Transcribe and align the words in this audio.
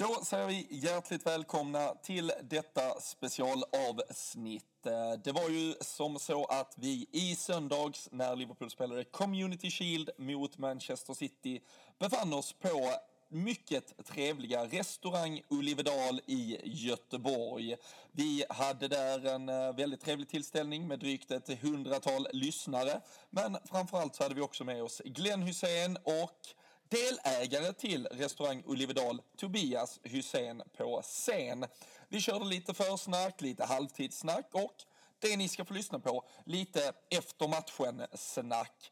Då 0.00 0.24
säger 0.24 0.46
vi 0.46 0.66
hjärtligt 0.70 1.26
välkomna 1.26 1.94
till 2.02 2.32
detta 2.42 3.00
specialavsnitt. 3.00 4.86
Eh, 4.86 5.12
det 5.24 5.32
var 5.32 5.48
ju 5.48 5.74
som 5.80 6.18
så 6.18 6.44
att 6.44 6.74
vi 6.76 7.06
i 7.12 7.36
söndags 7.36 8.08
när 8.12 8.36
Liverpool 8.36 8.70
spelade 8.70 9.04
Community 9.04 9.70
Shield 9.70 10.10
mot 10.18 10.58
Manchester 10.58 11.14
City 11.14 11.60
befann 11.98 12.32
oss 12.32 12.52
på 12.52 12.90
mycket 13.28 14.06
trevliga 14.06 14.64
restaurang 14.64 15.40
Ulivedal 15.50 16.20
i 16.26 16.58
Göteborg. 16.64 17.76
Vi 18.12 18.44
hade 18.48 18.88
där 18.88 19.26
en 19.26 19.48
eh, 19.48 19.76
väldigt 19.76 20.00
trevlig 20.00 20.28
tillställning 20.28 20.88
med 20.88 20.98
drygt 20.98 21.30
ett 21.30 21.62
hundratal 21.62 22.26
lyssnare. 22.32 23.00
Men 23.30 23.56
framförallt 23.64 24.14
så 24.14 24.22
hade 24.22 24.34
vi 24.34 24.40
också 24.40 24.64
med 24.64 24.82
oss 24.82 25.02
Glenn 25.04 25.42
Hussein 25.42 25.96
och 25.96 26.54
delägare 26.90 27.72
till 27.72 28.06
restaurang 28.06 28.62
Olivedal, 28.66 29.22
Tobias 29.36 30.00
Hussein 30.02 30.62
på 30.76 31.02
scen. 31.02 31.66
Vi 32.08 32.20
körde 32.20 32.44
lite 32.44 32.74
försnack, 32.74 33.40
lite 33.40 33.64
halvtidssnack 33.64 34.48
och 34.52 34.74
det 35.18 35.36
ni 35.36 35.48
ska 35.48 35.64
få 35.64 35.74
lyssna 35.74 35.98
på, 35.98 36.24
lite 36.44 36.92
efter 37.10 37.48
matchen-snack. 37.48 38.90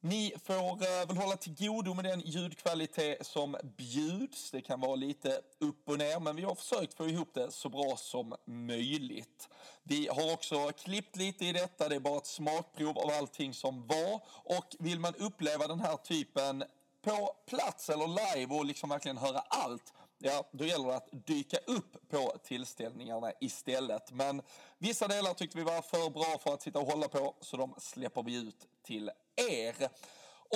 Ni 0.00 0.32
får 0.44 0.70
eh, 0.70 1.06
väl 1.06 1.16
hålla 1.16 1.36
till 1.36 1.54
godo 1.54 1.94
med 1.94 2.04
den 2.04 2.20
ljudkvalitet 2.20 3.26
som 3.26 3.56
bjuds. 3.76 4.50
Det 4.50 4.60
kan 4.60 4.80
vara 4.80 4.94
lite 4.94 5.40
upp 5.58 5.88
och 5.88 5.98
ner, 5.98 6.20
men 6.20 6.36
vi 6.36 6.42
har 6.42 6.54
försökt 6.54 6.94
få 6.94 7.08
ihop 7.08 7.34
det 7.34 7.52
så 7.52 7.68
bra 7.68 7.96
som 7.96 8.34
möjligt. 8.44 9.48
Vi 9.82 10.08
har 10.08 10.32
också 10.32 10.72
klippt 10.72 11.16
lite 11.16 11.44
i 11.44 11.52
detta. 11.52 11.88
Det 11.88 11.94
är 11.94 12.00
bara 12.00 12.16
ett 12.16 12.26
smakprov 12.26 12.98
av 12.98 13.10
allting 13.10 13.54
som 13.54 13.86
var. 13.86 14.22
Och 14.26 14.76
vill 14.78 15.00
man 15.00 15.14
uppleva 15.14 15.66
den 15.66 15.80
här 15.80 15.96
typen 15.96 16.64
på 17.04 17.36
plats 17.46 17.90
eller 17.90 18.06
live 18.06 18.54
och 18.54 18.64
liksom 18.64 18.90
verkligen 18.90 19.16
höra 19.16 19.38
allt, 19.38 19.92
ja, 20.18 20.48
då 20.52 20.64
gäller 20.64 20.88
det 20.88 20.96
att 20.96 21.08
dyka 21.12 21.56
upp 21.66 22.08
på 22.08 22.32
tillställningarna 22.44 23.32
istället. 23.40 24.12
Men 24.12 24.42
vissa 24.78 25.08
delar 25.08 25.34
tyckte 25.34 25.58
vi 25.58 25.64
var 25.64 25.82
för 25.82 26.10
bra 26.10 26.38
för 26.42 26.54
att 26.54 26.62
sitta 26.62 26.78
och 26.78 26.86
hålla 26.86 27.08
på, 27.08 27.34
så 27.40 27.56
de 27.56 27.74
släpper 27.78 28.22
vi 28.22 28.34
ut 28.34 28.68
till 28.82 29.10
er. 29.36 29.74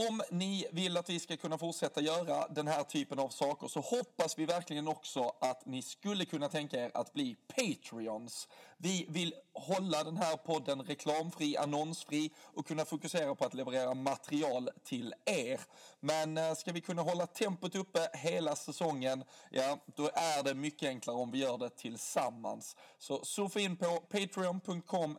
Om 0.07 0.23
ni 0.31 0.67
vill 0.73 0.97
att 0.97 1.11
vi 1.11 1.21
ska 1.21 1.37
kunna 1.37 1.59
fortsätta 1.59 2.01
göra 2.01 2.49
den 2.49 2.67
här 2.67 2.83
typen 2.83 3.19
av 3.19 3.29
saker 3.29 3.69
så 3.69 3.81
hoppas 3.81 4.39
vi 4.39 4.47
verkligen 4.47 4.89
också 4.89 5.33
att 5.41 5.67
ni 5.67 5.83
skulle 5.83 6.25
kunna 6.25 6.49
tänka 6.49 6.85
er 6.85 6.91
att 6.95 7.13
bli 7.13 7.37
Patreons. 7.57 8.49
Vi 8.77 9.07
vill 9.09 9.35
hålla 9.53 10.05
den 10.05 10.17
här 10.17 10.37
podden 10.37 10.83
reklamfri, 10.83 11.57
annonsfri 11.57 12.31
och 12.45 12.67
kunna 12.67 12.85
fokusera 12.85 13.35
på 13.35 13.45
att 13.45 13.55
leverera 13.55 13.95
material 13.95 14.71
till 14.85 15.15
er. 15.25 15.61
Men 16.01 16.39
eh, 16.39 16.55
ska 16.55 16.73
vi 16.73 16.81
kunna 16.81 17.03
hålla 17.03 17.27
tempot 17.27 17.75
uppe 17.75 18.09
hela 18.13 18.57
säsongen, 18.57 19.25
ja, 19.51 19.79
då 19.97 20.11
är 20.15 20.43
det 20.43 20.55
mycket 20.55 20.89
enklare 20.89 21.17
om 21.17 21.31
vi 21.31 21.39
gör 21.39 21.59
det 21.59 21.71
tillsammans. 21.71 22.77
Så 22.99 23.25
surfa 23.25 23.61
in 23.61 23.77
på 23.77 24.01
patreon.com 24.01 25.19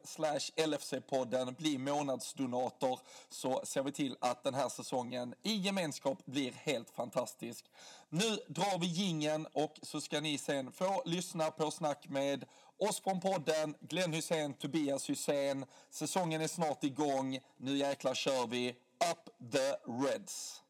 LFC-podden, 0.55 1.55
bli 1.55 1.77
månadsdonator 1.77 2.99
så 3.30 3.61
ser 3.64 3.83
vi 3.83 3.91
till 3.91 4.17
att 4.21 4.43
den 4.43 4.53
här 4.53 4.68
säsongen 4.69 5.33
i 5.43 5.55
gemenskap 5.55 6.25
blir 6.25 6.51
helt 6.51 6.89
fantastisk. 6.89 7.65
Nu 8.09 8.37
drar 8.47 8.79
vi 8.79 8.87
gingen 8.87 9.45
och 9.53 9.79
så 9.81 10.01
ska 10.01 10.19
ni 10.19 10.37
sen 10.37 10.71
få 10.71 11.03
lyssna 11.05 11.51
på 11.51 11.71
snack 11.71 12.05
med 12.09 12.45
oss 12.77 13.01
från 13.01 13.19
podden, 13.19 13.75
Glenn 13.79 14.13
Hussein, 14.13 14.53
Tobias 14.53 15.09
Hussein. 15.09 15.65
Säsongen 15.89 16.41
är 16.41 16.47
snart 16.47 16.83
igång. 16.83 17.39
Nu 17.57 17.77
jäklar 17.77 18.13
kör 18.13 18.47
vi. 18.47 18.69
Up 19.11 19.51
the 19.51 19.91
Reds! 20.03 20.61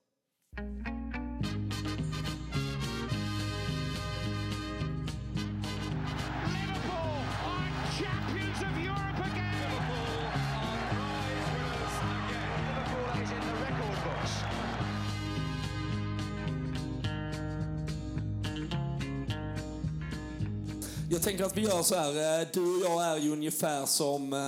Jag 21.12 21.22
tänker 21.22 21.44
att 21.44 21.58
vi 21.58 21.62
gör 21.62 21.84
så 21.84 21.96
här. 21.96 22.40
Eh, 22.42 22.48
du 22.54 22.76
och 22.76 22.92
jag 22.92 23.04
är 23.04 23.18
ju 23.18 23.32
ungefär 23.32 23.86
som... 23.86 24.34
Eh, 24.34 24.40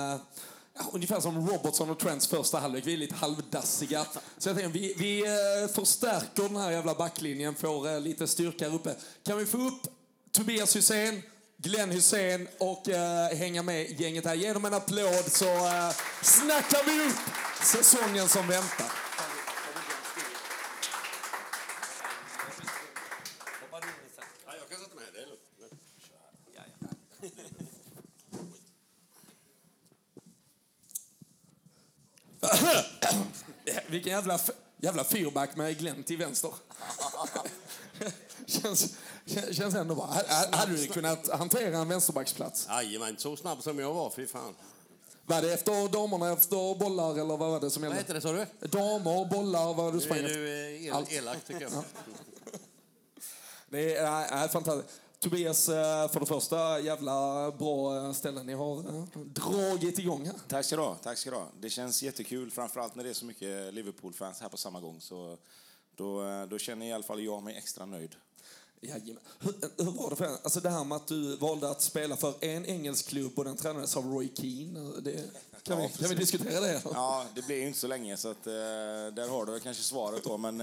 ja, 0.73 0.89
Ungefär 0.93 1.19
som 1.19 1.49
Robertson 1.49 1.89
och 1.89 1.99
Trents 1.99 2.27
första 2.27 2.59
halvlek. 2.59 2.87
Vi 2.87 2.93
är 2.93 2.97
lite 2.97 3.15
halvdassiga. 3.15 4.05
Så 4.37 4.49
jag 4.49 4.57
tänker 4.57 4.79
vi, 4.79 4.93
vi 4.97 5.19
eh, 5.19 5.73
förstärker 5.73 6.43
den 6.43 6.55
här 6.55 6.71
jävla 6.71 6.93
backlinjen, 6.93 7.55
får 7.55 7.99
lite 7.99 8.27
styrka 8.27 8.69
här 8.69 8.75
uppe. 8.75 8.95
Kan 9.23 9.37
vi 9.37 9.45
få 9.45 9.57
upp 9.57 9.81
Tobias 10.31 10.75
Hussein, 10.75 11.21
Glenn 11.57 11.91
Hussein 11.91 12.47
och 12.57 12.89
eh, 12.89 13.37
hänga 13.37 13.63
med 13.63 13.99
gänget 14.01 14.25
här. 14.25 14.35
Ge 14.35 14.53
dem 14.53 14.65
en 14.65 14.73
applåd 14.73 15.31
så 15.31 15.45
eh, 15.45 15.91
snackar 16.21 16.85
vi 16.85 17.09
upp 17.09 17.17
säsongen 17.63 18.27
som 18.27 18.47
väntar. 18.47 18.87
jag 24.59 24.69
kan 24.69 24.79
sätta 24.79 24.95
mig 24.95 25.05
här. 25.05 25.11
Det 25.13 25.21
är 25.21 25.27
lugnt. 25.27 25.41
Vilken 34.01 34.13
jävla, 34.13 34.39
jävla 34.77 35.03
fearback 35.03 35.55
med 35.55 35.77
Glenn 35.77 36.03
till 36.03 36.17
vänster. 36.17 36.51
känns, 38.45 38.93
kän- 39.25 39.53
känns 39.53 39.75
ändå 39.75 39.95
bra. 39.95 40.15
Hade 40.51 40.75
du 40.75 40.87
kunnat 40.87 41.29
hantera 41.29 41.77
en 41.77 41.89
vänsterbacksplats? 41.89 42.67
Jajamän, 42.69 43.15
så 43.17 43.35
snabb 43.37 43.63
som 43.63 43.79
jag 43.79 43.93
var, 43.93 44.09
fy 44.09 44.27
fan. 44.27 44.55
Var 45.25 45.41
det 45.41 45.53
efter 45.53 45.87
damerna 45.87 46.31
efter 46.33 46.75
bollar 46.79 47.11
eller 47.11 47.37
vad 47.37 47.39
var 47.39 47.59
det 47.59 47.69
som 47.69 47.81
Vad 47.81 47.89
gällde? 47.89 48.01
heter 48.01 48.13
det, 48.13 48.21
sa 48.21 48.31
du? 48.59 48.67
Damer, 48.67 49.25
bollar, 49.29 49.73
vad 49.73 49.93
du 49.93 49.97
Nu 49.97 50.03
sprang 50.03 50.17
är 50.19 50.23
efter? 50.23 50.37
du 50.39 50.85
el 50.85 51.05
elak, 51.09 51.45
tycker 51.47 51.61
jag. 51.61 51.71
Det 53.69 53.95
är, 53.97 54.43
är 54.43 54.47
fantastiskt. 54.47 54.93
Tobias, 55.21 55.69
eh, 55.69 56.09
för 56.09 56.19
det 56.19 56.25
första, 56.25 56.79
jävla 56.79 57.51
bra 57.51 57.97
eh, 57.97 58.13
ställen 58.13 58.45
ni 58.45 58.53
har 58.53 58.77
eh, 58.77 59.05
dragit 59.25 59.99
igång 59.99 60.25
här. 60.25 60.35
Tack 60.47 60.65
ska 60.65 60.75
du 60.75 60.81
ha. 60.81 60.95
Tack 60.95 61.17
ska 61.17 61.29
du 61.29 61.35
ha. 61.35 61.47
Det 61.59 61.69
känns 61.69 62.03
jättekul, 62.03 62.51
framförallt 62.51 62.95
när 62.95 63.03
det 63.03 63.09
är 63.09 63.13
så 63.13 63.25
mycket 63.25 63.73
Liverpool-fans 63.73 64.41
här 64.41 64.49
på 64.49 64.57
samma 64.57 64.79
gång. 64.79 65.01
Så 65.01 65.37
då, 65.95 66.23
då 66.49 66.57
känner 66.57 66.85
i 66.85 66.91
alla 66.91 67.03
fall 67.03 67.23
jag 67.23 67.43
mig 67.43 67.57
extra 67.57 67.85
nöjd. 67.85 68.15
Jajamän. 68.81 69.23
Hur, 69.39 69.53
hur 69.83 69.91
var 69.91 70.09
det 70.09 70.15
för 70.15 70.25
Alltså 70.25 70.59
det 70.59 70.69
här 70.69 70.83
med 70.83 70.95
att 70.95 71.07
du 71.07 71.35
valde 71.35 71.69
att 71.69 71.81
spela 71.81 72.17
för 72.17 72.33
en 72.39 72.65
engelsk 72.65 73.07
klubb 73.07 73.39
och 73.39 73.45
den 73.45 73.57
tränades 73.57 73.97
av 73.97 74.05
Roy 74.05 74.29
Keane. 74.35 75.01
Det, 75.01 75.11
kan, 75.63 75.77
vi, 75.77 75.83
Ja, 75.83 75.89
kan 75.99 76.09
vi 76.09 76.15
diskutera 76.15 76.59
det? 76.59 76.81
Ja, 76.83 77.25
det 77.35 77.45
blev 77.45 77.57
ju 77.59 77.67
inte 77.67 77.79
så 77.79 77.87
länge, 77.87 78.17
så 78.17 78.29
att, 78.31 78.43
där 78.43 79.29
har 79.29 79.45
du 79.45 79.59
kanske 79.59 79.83
svaret 79.83 80.23
då. 80.23 80.37
Men 80.37 80.61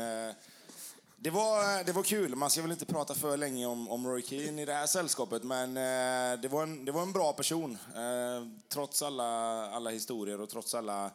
det, 1.20 1.30
var, 1.30 1.78
eh, 1.78 1.84
det 1.86 1.92
var 1.92 2.02
kul. 2.02 2.36
Man 2.36 2.50
ska 2.50 2.62
väl 2.62 2.72
inte 2.72 2.86
prata 2.86 3.14
för 3.14 3.36
länge 3.36 3.66
om, 3.66 3.88
om 3.88 4.06
Roy 4.06 4.22
Keane 4.22 4.62
i 4.62 4.64
det 4.64 4.72
här 4.72 4.86
sällskapet, 4.86 5.44
men 5.44 5.76
eh, 5.76 6.40
det, 6.40 6.48
var 6.48 6.62
en, 6.62 6.84
det 6.84 6.92
var 6.92 7.02
en 7.02 7.12
bra 7.12 7.32
person. 7.32 7.78
Eh, 7.94 8.46
trots 8.68 9.02
alla, 9.02 9.24
alla 9.70 9.90
historier 9.90 10.40
och 10.40 10.48
trots 10.48 10.74
alla 10.74 11.10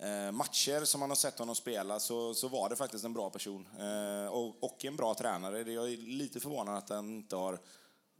eh, 0.00 0.32
matcher 0.32 0.84
som 0.84 1.00
man 1.00 1.10
har 1.10 1.16
sett 1.16 1.38
honom 1.38 1.54
spela 1.54 2.00
så, 2.00 2.34
så 2.34 2.48
var 2.48 2.68
det 2.68 2.76
faktiskt 2.76 3.04
en 3.04 3.12
bra 3.12 3.30
person. 3.30 3.68
Eh, 3.78 4.32
och, 4.32 4.64
och 4.64 4.84
en 4.84 4.96
bra 4.96 5.14
tränare. 5.14 5.72
Jag 5.72 5.92
är 5.92 5.96
lite 5.96 6.40
förvånad 6.40 6.78
att 6.78 6.88
han 6.88 7.08
inte 7.08 7.36
har 7.36 7.58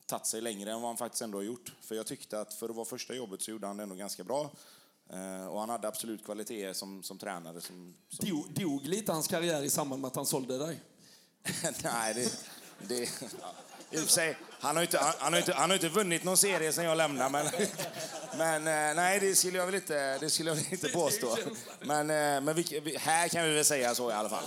tagit 0.07 0.27
sig 0.27 0.41
längre 0.41 0.73
än 0.73 0.81
vad 0.81 0.89
han 0.89 0.97
faktiskt 0.97 1.23
ändå 1.23 1.39
har 1.39 1.43
gjort. 1.43 1.73
För 1.81 1.95
jag 1.95 2.07
tyckte 2.07 2.41
att 2.41 2.55
för 2.55 2.69
att 2.69 2.77
vara 2.77 2.87
första 2.87 3.15
jobbet 3.15 3.43
så 3.43 3.51
gjorde 3.51 3.67
han 3.67 3.77
det 3.77 3.83
ändå 3.83 3.95
ganska 3.95 4.25
bra. 4.25 4.51
Eh, 5.11 5.47
och 5.47 5.61
han 5.61 5.69
hade 5.69 5.89
absolut 5.89 6.25
kvaliteter 6.25 6.73
som, 6.73 7.03
som 7.03 7.19
tränare. 7.19 7.61
Som, 7.61 7.95
som... 8.09 8.29
Dog, 8.29 8.53
dog 8.53 8.87
lite 8.87 9.13
hans 9.13 9.29
karriär 9.29 9.63
i 9.63 9.71
samband 9.71 10.03
med 10.03 10.09
att 10.09 10.17
han 10.17 10.27
sålde 10.27 10.59
dig? 10.59 10.81
Nej, 11.83 12.15
det... 12.15 12.33
det 12.89 13.09
i 13.91 13.97
och 13.97 14.01
för 14.01 14.09
sig, 14.09 14.37
han, 14.61 14.77
har 14.77 14.83
inte, 14.83 14.99
han, 14.99 15.13
han, 15.19 15.33
har 15.33 15.41
inte, 15.41 15.53
han 15.53 15.71
har 15.71 15.75
inte 15.75 15.89
vunnit 15.89 16.25
någon 16.25 16.37
serie 16.37 16.73
sen 16.73 16.85
jag 16.85 16.97
lämnade, 16.97 17.31
men, 17.31 17.47
men 18.39 18.67
eh, 18.67 18.95
nej, 18.97 19.21
det 19.21 19.35
skulle 19.35 19.59
jag 19.59 19.67
väl 19.67 19.75
inte, 19.75 20.19
det 20.19 20.31
skulle 20.31 20.51
jag 20.51 20.59
inte 20.71 20.89
påstå. 20.89 21.37
Men, 21.81 22.11
eh, 22.11 22.41
men 22.41 22.55
vi, 22.55 22.97
här 23.01 23.29
kan 23.29 23.45
vi 23.45 23.55
väl 23.55 23.65
säga 23.65 23.95
så 23.95 24.11
i 24.11 24.15
alla 24.15 24.29
fall. 24.29 24.45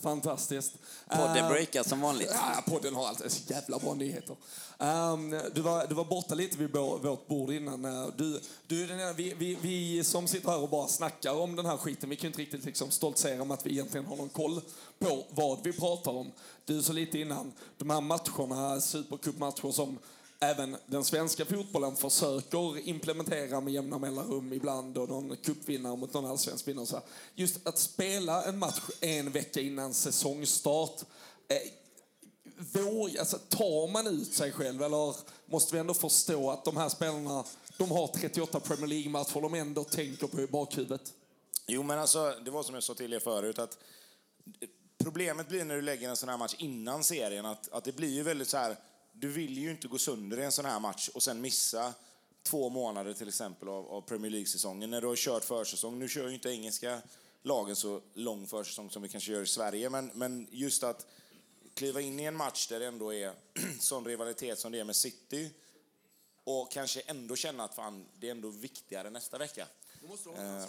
Fantastiskt. 0.00 0.72
Podden 1.10 1.36
Eh, 1.36 1.48
breakar 1.48 1.82
som 1.82 2.00
vanligt. 2.00 2.30
Ja, 2.32 2.62
podden 2.66 2.94
har 2.94 3.06
alltid 3.08 3.32
så 3.32 3.52
jävla 3.52 3.78
bra 3.78 3.94
nyheter. 3.94 4.36
Ehm, 4.78 5.30
du, 5.54 5.60
var, 5.60 5.86
du 5.86 5.94
var 5.94 6.04
borta 6.04 6.34
lite 6.34 6.58
vid 6.58 6.70
vår- 6.70 6.98
vårt 6.98 7.26
bord 7.26 7.50
innan. 7.52 7.84
Eh, 7.84 8.06
Du, 8.16 8.40
du, 8.66 8.86
vi, 9.16 9.34
vi, 9.38 9.58
vi 9.62 10.04
som 10.04 10.26
sitter 10.28 10.48
här 10.50 10.58
och 10.62 10.68
bara 10.68 10.88
snackar 10.88 11.32
om 11.34 11.56
den 11.56 11.66
här 11.66 11.76
skiten, 11.76 12.10
vi 12.10 12.16
kan 12.16 12.26
inte 12.26 12.40
riktigt 12.40 12.64
liksom 12.64 12.90
stoltsera 12.90 13.44
med 13.44 13.54
att 13.54 13.66
vi 13.66 13.70
egentligen 13.70 14.06
har 14.06 14.16
någon 14.16 14.28
koll 14.28 14.60
på 14.98 15.24
vad 15.30 15.62
vi 15.64 15.72
pratar 15.72 16.10
om. 16.12 16.32
Du 16.64 16.82
sa 16.82 16.92
lite 16.92 17.18
innan, 17.18 17.52
de 17.78 17.90
här 17.90 18.00
matcherna, 18.00 18.80
supercupmatcher 18.80 19.70
som 19.72 19.98
även 20.40 20.76
den 20.86 21.04
svenska 21.04 21.44
fotbollen 21.44 21.96
försöker 21.96 22.88
implementera 22.88 23.60
med 23.60 23.72
jämna 23.72 23.98
mellanrum 23.98 24.52
ibland 24.52 24.98
och 24.98 25.08
någon 25.08 25.36
cupvinnare 25.36 25.96
mot 25.96 26.14
någon 26.14 26.26
allsvensk 26.26 26.68
vinnare. 26.68 26.86
Så. 26.86 27.00
Just 27.34 27.66
att 27.66 27.78
spela 27.78 28.44
en 28.44 28.58
match 28.58 28.80
en 29.00 29.32
vecka 29.32 29.60
innan 29.60 29.94
säsongstart. 29.94 31.00
Eh, 31.48 31.56
våg, 32.58 33.18
alltså, 33.18 33.38
tar 33.38 33.92
man 33.92 34.06
ut 34.06 34.32
sig 34.32 34.52
själv 34.52 34.82
eller 34.82 35.16
måste 35.46 35.74
vi 35.74 35.80
ändå 35.80 35.94
förstå 35.94 36.50
att 36.50 36.64
de 36.64 36.76
här 36.76 36.88
spelarna 36.88 37.44
de 37.78 37.90
har 37.90 38.06
38 38.06 38.60
Premier 38.60 38.86
League-matcher 38.86 39.40
de 39.40 39.54
ändå 39.54 39.84
tänker 39.84 40.26
på 40.26 40.40
i 40.40 40.46
bakhuvudet? 40.46 41.12
Jo, 41.66 41.82
men 41.82 41.98
alltså, 41.98 42.34
det 42.44 42.50
var 42.50 42.62
som 42.62 42.74
jag 42.74 42.84
sa 42.84 42.94
till 42.94 43.12
er 43.12 43.20
förut, 43.20 43.58
att 43.58 43.78
problemet 44.98 45.48
blir 45.48 45.64
när 45.64 45.74
du 45.74 45.82
lägger 45.82 46.08
en 46.08 46.16
sån 46.16 46.28
här 46.28 46.36
match 46.36 46.54
innan 46.58 47.04
serien, 47.04 47.46
att, 47.46 47.72
att 47.72 47.84
det 47.84 47.96
blir 47.96 48.14
ju 48.14 48.22
väldigt 48.22 48.48
så 48.48 48.56
här, 48.56 48.76
du 49.18 49.28
vill 49.28 49.58
ju 49.58 49.70
inte 49.70 49.88
gå 49.88 49.98
sönder 49.98 50.38
i 50.38 50.44
en 50.44 50.52
sån 50.52 50.64
här 50.64 50.80
match 50.80 51.08
och 51.08 51.22
sen 51.22 51.40
missa 51.40 51.94
två 52.42 52.68
månader 52.68 53.12
till 53.12 53.28
exempel 53.28 53.68
av, 53.68 53.88
av 53.88 54.00
Premier 54.00 54.30
League-säsongen 54.30 54.90
när 54.90 55.00
du 55.00 55.06
har 55.06 55.16
kört 55.16 55.44
försäsong. 55.44 55.98
Nu 55.98 56.08
kör 56.08 56.28
ju 56.28 56.34
inte 56.34 56.50
engelska 56.50 57.00
lagen 57.42 57.76
så 57.76 58.00
lång 58.14 58.46
försäsong 58.46 58.90
som 58.90 59.02
vi 59.02 59.08
kanske 59.08 59.32
gör 59.32 59.42
i 59.42 59.46
Sverige, 59.46 59.90
men, 59.90 60.10
men 60.14 60.48
just 60.50 60.82
att 60.82 61.06
kliva 61.74 62.00
in 62.00 62.20
i 62.20 62.24
en 62.24 62.36
match 62.36 62.68
där 62.68 62.80
det 62.80 62.86
ändå 62.86 63.14
är 63.14 63.32
sån 63.80 64.04
rivalitet 64.04 64.58
som 64.58 64.72
det 64.72 64.80
är 64.80 64.84
med 64.84 64.96
City 64.96 65.50
och 66.44 66.72
kanske 66.72 67.00
ändå 67.00 67.36
känna 67.36 67.64
att 67.64 67.74
fan, 67.74 68.06
det 68.18 68.26
är 68.26 68.30
ändå 68.30 68.48
viktigare 68.48 69.10
nästa 69.10 69.38
vecka. 69.38 69.66
Eh, 70.38 70.64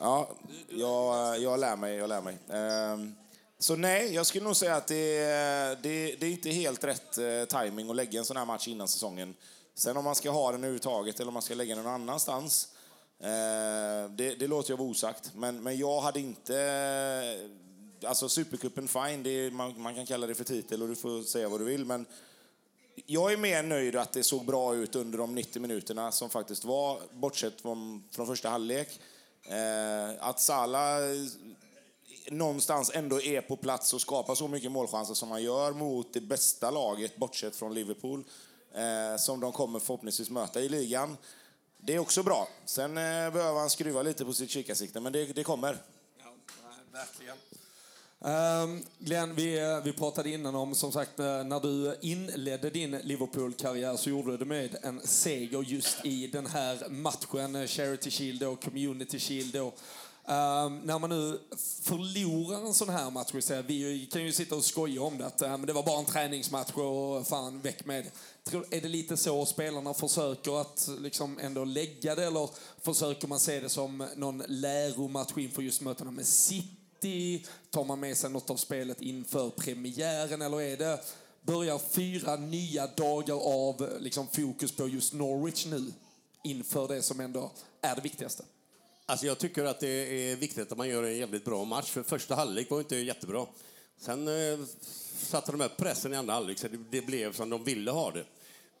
Ja, 0.00 0.30
jag, 0.68 1.40
jag 1.40 1.60
lär 1.60 1.76
mig. 1.76 1.96
Jag 1.96 2.08
lär 2.08 2.22
mig. 2.22 2.38
Ehm, 2.48 3.14
så 3.58 3.76
nej, 3.76 4.14
jag 4.14 4.26
skulle 4.26 4.44
nog 4.44 4.56
säga 4.56 4.76
att 4.76 4.86
det, 4.86 5.16
är- 5.18 5.76
det, 5.82 6.16
det 6.20 6.26
är 6.26 6.30
inte 6.30 6.50
helt 6.50 6.84
rätt 6.84 7.18
eh, 7.18 7.44
timing 7.44 7.90
att 7.90 7.96
lägga 7.96 8.18
en 8.18 8.24
sån 8.24 8.36
här 8.36 8.44
match 8.44 8.68
innan 8.68 8.88
säsongen. 8.88 9.34
Sen 9.74 9.96
om 9.96 10.04
man 10.04 10.14
ska 10.14 10.30
ha 10.30 10.50
den 10.52 10.60
överhuvudtaget 10.60 11.20
eller 11.20 11.28
om 11.28 11.34
man 11.34 11.42
ska 11.42 11.54
lägga 11.54 11.74
den 11.74 11.84
någon 11.84 11.92
annanstans, 11.94 12.68
eh, 13.20 14.10
det, 14.10 14.34
det 14.38 14.46
låter 14.46 14.70
jag 14.72 14.78
vara 14.78 14.88
osagt. 14.88 15.30
Men, 15.34 15.62
men 15.62 15.76
jag 15.78 16.00
hade 16.00 16.20
inte... 16.20 16.58
Eh, 18.02 18.08
alltså 18.08 18.28
Supercupen, 18.28 18.88
fine, 18.88 19.22
det 19.22 19.30
är, 19.30 19.50
man, 19.50 19.80
man 19.80 19.94
kan 19.94 20.06
kalla 20.06 20.26
det 20.26 20.34
för 20.34 20.44
titel 20.44 20.82
och 20.82 20.88
du 20.88 20.96
får 20.96 21.22
säga 21.22 21.48
vad 21.48 21.60
du 21.60 21.64
vill, 21.64 21.84
men 21.84 22.06
jag 23.06 23.32
är 23.32 23.36
mer 23.36 23.62
nöjd 23.62 23.96
att 23.96 24.12
det 24.12 24.22
såg 24.22 24.44
bra 24.44 24.74
ut 24.74 24.94
under 24.96 25.18
de 25.18 25.34
90 25.34 25.62
minuterna 25.62 26.12
som 26.12 26.30
faktiskt 26.30 26.64
var, 26.64 27.00
bortsett 27.12 27.60
från, 27.60 28.04
från 28.10 28.26
första 28.26 28.48
halvlek. 28.48 29.00
Eh, 29.48 30.28
att 30.28 30.40
Salah 30.40 30.98
någonstans 32.30 32.90
ändå 32.94 33.20
är 33.20 33.40
på 33.40 33.56
plats 33.56 33.94
och 33.94 34.00
skapar 34.00 34.34
så 34.34 34.48
mycket 34.48 34.72
målchanser 34.72 35.14
som 35.14 35.30
han 35.30 35.42
gör 35.42 35.72
mot 35.72 36.12
det 36.12 36.20
bästa 36.20 36.70
laget, 36.70 37.16
bortsett 37.16 37.56
från 37.56 37.74
Liverpool, 37.74 38.24
eh, 38.74 39.18
som 39.18 39.40
de 39.40 39.52
kommer 39.52 39.78
förhoppningsvis 39.78 40.30
möta 40.30 40.60
i 40.60 40.68
ligan. 40.68 41.16
Det 41.78 41.94
är 41.94 41.98
också 41.98 42.22
bra. 42.22 42.48
Sen 42.64 42.90
eh, 42.90 43.02
behöver 43.32 43.60
han 43.60 43.70
skruva 43.70 44.02
lite 44.02 44.24
på 44.24 44.32
sitt 44.32 44.50
kikarsikte, 44.50 45.00
men 45.00 45.12
det, 45.12 45.24
det 45.24 45.44
kommer. 45.44 45.78
Um, 48.18 48.84
Glenn, 48.98 49.34
vi, 49.34 49.58
eh, 49.58 49.80
vi 49.84 49.92
pratade 49.92 50.30
innan 50.30 50.54
om, 50.54 50.74
som 50.74 50.92
sagt, 50.92 51.18
eh, 51.18 51.44
när 51.44 51.60
du 51.60 51.96
inledde 52.00 52.70
din 52.70 52.90
Liverpool-karriär 52.90 53.96
så 53.96 54.10
gjorde 54.10 54.30
du 54.30 54.36
det 54.36 54.44
med 54.44 54.76
en 54.82 55.00
seger 55.00 55.62
just 55.62 56.04
i 56.04 56.26
den 56.26 56.46
här 56.46 56.88
matchen, 56.88 57.56
eh, 57.56 57.66
Charity 57.66 58.10
Shield 58.10 58.42
och 58.42 58.64
Community 58.64 59.18
Shield. 59.18 59.56
Och, 59.56 59.78
Um, 60.28 60.78
när 60.78 60.98
man 60.98 61.10
nu 61.10 61.40
förlorar 61.82 62.66
en 62.66 62.74
sån 62.74 62.88
här 62.88 63.10
match, 63.10 63.30
vi, 63.66 63.84
vi 63.84 64.06
kan 64.06 64.22
ju 64.24 64.32
sitta 64.32 64.54
och 64.54 64.64
skoja 64.64 65.02
om 65.02 65.18
det, 65.18 65.26
att 65.26 65.42
eh, 65.42 65.48
men 65.48 65.66
det 65.66 65.72
var 65.72 65.82
bara 65.82 65.98
en 65.98 66.04
träningsmatch 66.04 66.72
och 66.72 67.26
fan, 67.26 67.60
väck 67.60 67.84
med 67.84 68.04
det. 68.04 68.10
Tror- 68.50 68.66
Är 68.70 68.80
det 68.80 68.88
lite 68.88 69.16
så 69.16 69.46
spelarna 69.46 69.94
försöker 69.94 70.60
att 70.60 70.88
liksom 70.98 71.38
ändå 71.38 71.64
lägga 71.64 72.14
det, 72.14 72.24
eller 72.24 72.48
försöker 72.82 73.28
man 73.28 73.40
se 73.40 73.60
det 73.60 73.68
som 73.68 74.06
någon 74.16 74.42
läromatch 74.48 75.32
inför 75.36 75.62
just 75.62 75.80
mötena 75.80 76.10
med 76.10 76.26
City? 76.26 77.46
Tar 77.70 77.84
man 77.84 78.00
med 78.00 78.16
sig 78.16 78.30
något 78.30 78.50
av 78.50 78.56
spelet 78.56 79.02
inför 79.02 79.50
premiären 79.50 80.42
eller 80.42 80.60
är 80.60 80.76
det 80.76 81.00
börjar 81.42 81.78
fyra 81.78 82.36
nya 82.36 82.86
dagar 82.86 83.34
av 83.34 83.88
liksom, 84.00 84.26
fokus 84.28 84.72
på 84.72 84.88
just 84.88 85.12
Norwich 85.12 85.66
nu 85.66 85.92
inför 86.44 86.88
det 86.88 87.02
som 87.02 87.20
ändå 87.20 87.50
är 87.80 87.94
det 87.94 88.00
viktigaste? 88.02 88.44
Alltså 89.08 89.26
jag 89.26 89.38
tycker 89.38 89.64
att 89.64 89.80
det 89.80 90.30
är 90.30 90.36
viktigt 90.36 90.72
att 90.72 90.78
man 90.78 90.88
gör 90.88 91.02
en 91.02 91.16
jävligt 91.16 91.44
bra 91.44 91.64
match. 91.64 91.90
För 91.90 92.02
första 92.02 92.34
halvlek 92.34 92.70
var 92.70 92.78
inte 92.78 92.96
jättebra. 92.96 93.46
Sen 93.98 94.28
eh, 94.28 94.58
satte 95.18 95.52
de 95.52 95.60
upp 95.60 95.76
pressen 95.76 96.12
i 96.12 96.16
andra 96.16 96.34
halvlek 96.34 96.58
så 96.58 96.68
det, 96.68 96.78
det 96.90 97.06
blev 97.06 97.32
som 97.32 97.50
de 97.50 97.64
ville 97.64 97.90
ha 97.90 98.10
det. 98.10 98.24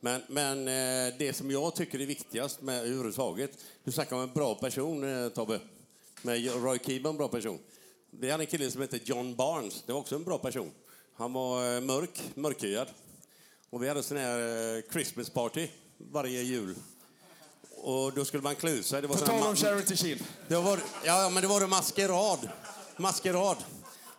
Men, 0.00 0.22
men 0.28 0.58
eh, 0.58 1.14
det 1.18 1.36
som 1.36 1.50
jag 1.50 1.74
tycker 1.74 2.00
är 2.00 2.06
viktigast 2.06 2.62
med 2.62 2.80
överhuvudtaget, 2.80 3.58
du 3.84 3.92
snackar 3.92 4.16
om 4.16 4.22
en 4.22 4.32
bra 4.32 4.54
person 4.54 5.24
eh, 5.24 5.28
Tobbe. 5.28 5.60
Med 6.22 6.62
Roy 6.62 6.78
Keane 6.78 7.02
var 7.02 7.10
en 7.10 7.16
bra 7.16 7.28
person. 7.28 7.58
Vi 8.10 8.30
hade 8.30 8.42
en 8.42 8.46
kille 8.46 8.70
som 8.70 8.80
hette 8.80 9.00
John 9.04 9.34
Barnes, 9.34 9.82
det 9.86 9.92
var 9.92 10.00
också 10.00 10.14
en 10.14 10.24
bra 10.24 10.38
person. 10.38 10.70
Han 11.14 11.32
var 11.32 11.74
eh, 11.74 11.80
mörk, 11.80 12.22
mörkhyad. 12.34 12.88
Och 13.70 13.82
vi 13.82 13.88
hade 13.88 14.02
sån 14.02 14.16
här 14.16 14.76
eh, 14.76 14.82
Christmas 14.92 15.30
party 15.30 15.68
varje 15.98 16.42
jul. 16.42 16.74
Och 17.76 18.12
då 18.12 18.24
skulle 18.24 18.42
man 18.42 18.54
klä 18.54 18.70
ut 18.70 18.86
sig. 18.86 19.02
Det 19.02 19.08
var 19.08 19.16
På 19.16 19.26
tal 19.26 19.42
om 19.42 19.56
Charity 19.56 19.96
Shield. 19.96 20.24
det 20.48 20.56
var, 20.56 20.80
ja, 21.04 21.30
men 21.30 21.42
det 21.42 21.48
var 21.48 21.60
det 21.60 21.66
maskerad. 21.66 22.48
Maskerad. 22.96 23.56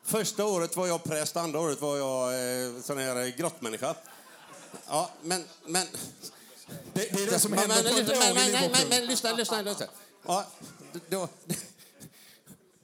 Första 0.03 0.45
året 0.45 0.75
var 0.75 0.87
jag 0.87 1.03
präst, 1.03 1.37
andra 1.37 1.59
året 1.59 1.81
var 1.81 1.97
jag 1.97 2.33
eh, 2.33 2.81
sån 2.81 2.97
här 2.97 3.25
eh, 3.25 3.27
grottmänniska. 3.27 3.95
Ja, 4.87 5.11
men... 5.21 5.43
men 5.65 5.87
Det, 6.93 7.13
det 7.13 7.23
är 7.23 7.31
det 7.31 7.39
som 7.39 7.53
händer 7.53 7.83
men, 7.83 8.05
på 8.05 8.11
men, 8.11 8.35
men, 8.35 8.51
men, 8.51 8.71
men, 8.71 8.89
men 8.89 9.05
lyssna, 9.05 9.31
lyssna, 9.31 9.61
lyssna. 9.61 9.87
Ja, 10.27 10.45
då, 11.09 11.27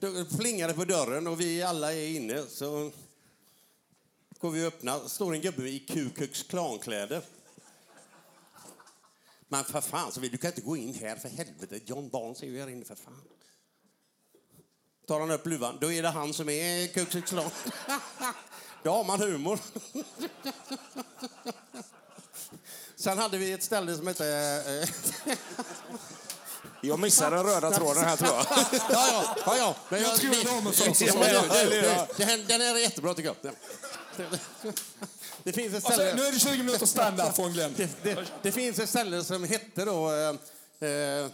då 0.00 0.24
plingar 0.24 0.68
det 0.68 0.74
på 0.74 0.84
dörren 0.84 1.26
och 1.26 1.40
vi 1.40 1.62
alla 1.62 1.92
är 1.92 2.08
inne. 2.08 2.42
Så 2.48 2.90
går 4.40 4.50
vi 4.50 4.62
och 4.62 4.66
öppnar. 4.66 5.08
står 5.08 5.34
en 5.34 5.40
gubbe 5.40 5.68
i 5.68 5.78
Ku 5.78 6.10
Klux 6.10 6.42
Klan-kläder. 6.42 7.22
Men 9.54 9.64
för 9.64 9.80
fan, 9.80 10.12
så 10.12 10.20
vi, 10.20 10.28
du 10.28 10.36
kan 10.38 10.50
inte 10.50 10.60
gå 10.60 10.76
in 10.76 10.94
här 10.94 11.16
för 11.16 11.28
helvete. 11.28 11.80
John 11.86 12.08
Barnes 12.08 12.42
är 12.42 12.46
ju 12.46 12.60
här 12.60 12.68
inne 12.68 12.84
för 12.84 12.94
fan. 12.94 13.20
Tar 15.06 15.20
han 15.20 15.30
upp 15.30 15.46
luvan, 15.46 15.78
då 15.80 15.92
är 15.92 16.02
det 16.02 16.08
han 16.08 16.34
som 16.34 16.48
är 16.48 16.86
Ku 16.86 17.04
Klux 17.04 17.30
Klan. 17.30 17.50
Då 18.82 18.90
har 18.90 19.04
man 19.04 19.20
humor. 19.20 19.58
Sen 22.96 23.18
hade 23.18 23.38
vi 23.38 23.52
ett 23.52 23.62
ställe 23.62 23.96
som 23.96 24.06
hette... 24.06 24.26
eh, 25.26 25.36
Jag 26.80 26.98
missade 26.98 27.36
den 27.36 27.46
röda 27.46 27.70
tråden 27.70 28.04
här 28.04 28.16
tror 28.16 28.30
jag. 28.34 28.46
ja, 28.72 28.86
ja, 28.90 29.36
ja, 29.46 29.56
ja. 29.58 29.76
Men 29.88 30.02
Jag 30.02 30.16
tror 30.16 30.30
det 30.30 30.44
var 30.50 30.60
med 30.60 30.74
första 30.74 30.86
Ja, 30.88 30.94
säsongen. 30.94 31.26
men 31.50 31.64
du, 31.68 31.70
du, 31.70 31.80
det- 31.80 32.06
det 32.16 32.24
här- 32.24 32.38
Den 32.48 32.60
här 32.60 32.74
är 32.74 32.78
jättebra 32.78 33.14
tycker 33.14 33.34
jag. 33.42 33.54
Det, 35.42 35.52
finns 35.52 35.74
ett 35.74 35.74
Alltså, 35.74 35.92
ställe... 35.92 36.14
nu 36.14 36.22
är 36.22 36.32
det 36.32 36.38
20 36.38 36.58
minuter 36.58 36.86
standard 36.86 37.34
från 37.34 37.52
Glenn. 37.52 37.74
Det, 37.76 38.02
det, 38.02 38.16
det 38.42 38.52
finns 38.52 38.78
ett 38.78 38.88
ställe 38.88 39.24
som 39.24 39.44
hette 39.44 39.84
då... 39.84 40.12
Eh, 40.12 40.88
eh, 40.88 41.30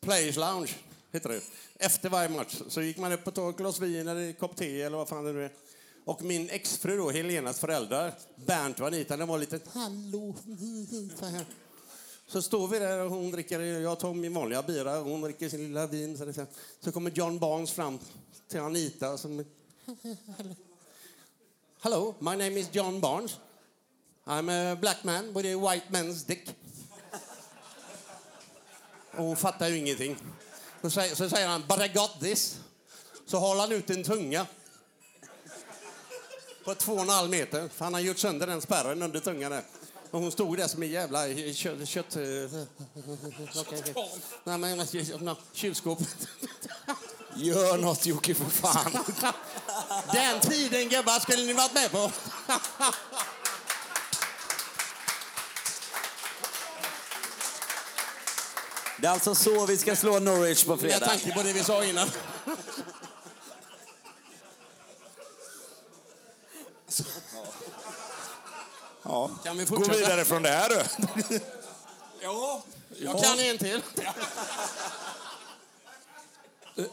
Players 0.00 0.36
Lounge. 0.36 0.74
Heter 1.12 1.28
det. 1.28 1.40
Efter 1.78 2.08
varje 2.08 2.28
match 2.28 2.60
så 2.68 2.82
gick 2.82 2.96
man 2.98 3.12
upp 3.12 3.26
och 3.26 3.34
tog 3.34 3.50
ett 3.50 3.56
glas 3.56 3.80
vin 3.80 4.08
eller 4.08 4.20
en 4.20 4.34
kopp 4.34 4.56
te 4.56 4.82
eller 4.82 4.96
vad 4.96 5.08
fan 5.08 5.24
det 5.24 5.32
nu 5.32 5.44
är. 5.44 5.52
Och 6.04 6.22
min 6.22 6.50
exfru 6.50 6.96
då, 6.96 7.10
Helenas 7.10 7.58
föräldrar, 7.60 8.14
Bernt 8.46 8.80
och 8.80 8.86
Anita, 8.86 9.16
de 9.16 9.28
var 9.28 9.38
lite 9.38 9.60
hallå, 9.72 10.34
så 11.18 11.26
här. 11.26 11.44
Så 12.26 12.42
står 12.42 12.68
vi 12.68 12.78
där 12.78 12.98
och 12.98 13.10
hon 13.10 13.30
dricker, 13.30 13.60
jag 13.60 13.98
tar 13.98 14.14
min 14.14 14.34
vanliga 14.34 14.62
bira 14.62 14.98
och 14.98 15.04
hon 15.10 15.20
dricker 15.20 15.48
sin 15.48 15.60
lilla 15.60 15.86
vin. 15.86 16.18
Så, 16.18 16.46
så 16.80 16.92
kommer 16.92 17.10
John 17.10 17.38
Barnes 17.38 17.72
fram 17.72 17.98
till 18.48 18.60
Anita 18.60 19.18
som... 19.18 19.44
Hello, 21.80 22.16
my 22.18 22.34
name 22.34 22.56
is 22.56 22.68
John 22.72 22.98
Barnes. 22.98 23.38
I'm 24.26 24.48
a 24.48 24.76
black 24.80 25.04
man 25.04 25.32
with 25.32 25.46
a 25.46 25.56
white 25.56 25.92
man's 25.92 26.24
dick. 26.24 26.48
Och 29.10 29.24
hon 29.24 29.36
fattar 29.36 29.68
ju 29.68 29.76
ingenting. 29.76 30.16
Så 30.82 30.90
säger, 30.90 31.14
så 31.14 31.28
säger 31.28 31.48
han, 31.48 31.64
but 31.68 31.80
I 31.80 31.88
got 31.88 32.20
this. 32.20 32.60
Så 33.26 33.38
håller 33.38 33.60
han 33.60 33.72
ut 33.72 33.90
en 33.90 34.04
tunga. 34.04 34.46
På 36.64 36.74
två 36.74 36.92
och 36.92 37.00
en 37.00 37.08
halv 37.08 37.30
meter. 37.30 37.68
För 37.68 37.84
han 37.84 37.94
har 37.94 38.00
gjort 38.00 38.18
sönder 38.18 38.46
den 38.46 38.60
spärren 38.60 39.02
under 39.02 39.20
tungan 39.20 39.50
där. 39.50 39.62
Och 40.10 40.20
hon 40.20 40.32
stod 40.32 40.56
där 40.56 40.68
som 40.68 40.82
en 40.82 40.90
jävla 40.90 41.34
kött... 41.54 41.88
kött 41.88 42.16
Okej, 43.56 43.80
okej. 43.80 43.94
Nej, 44.44 44.58
men 44.58 44.86
kylskåp. 45.52 45.98
Gör 47.40 47.78
något 47.78 48.06
Jocke 48.06 48.34
för 48.34 48.44
fan. 48.50 49.04
Den 50.12 50.40
tiden 50.40 50.88
gubbar 50.88 51.20
skulle 51.20 51.42
ni 51.42 51.52
varit 51.52 51.72
med 51.74 51.90
på. 51.90 52.10
Det 59.00 59.06
är 59.06 59.10
alltså 59.10 59.34
så 59.34 59.66
vi 59.66 59.78
ska 59.78 59.96
slå 59.96 60.18
Norwich 60.18 60.64
på 60.64 60.70
Med 60.70 60.80
fredag. 60.80 61.06
tanke 61.06 61.32
på 61.34 61.42
det 61.42 61.52
vi 61.52 61.64
sa 61.64 61.84
innan. 61.84 62.08
Ja. 69.02 69.30
Kan 69.44 69.56
vi 69.58 69.64
Gå 69.64 69.76
fortsätta? 69.76 69.98
vidare 69.98 70.24
från 70.24 70.42
det 70.42 70.48
här 70.50 70.68
du. 70.68 71.40
Ja, 72.20 72.62
Jag 72.98 73.22
kan 73.22 73.38
en 73.38 73.58
till. 73.58 73.82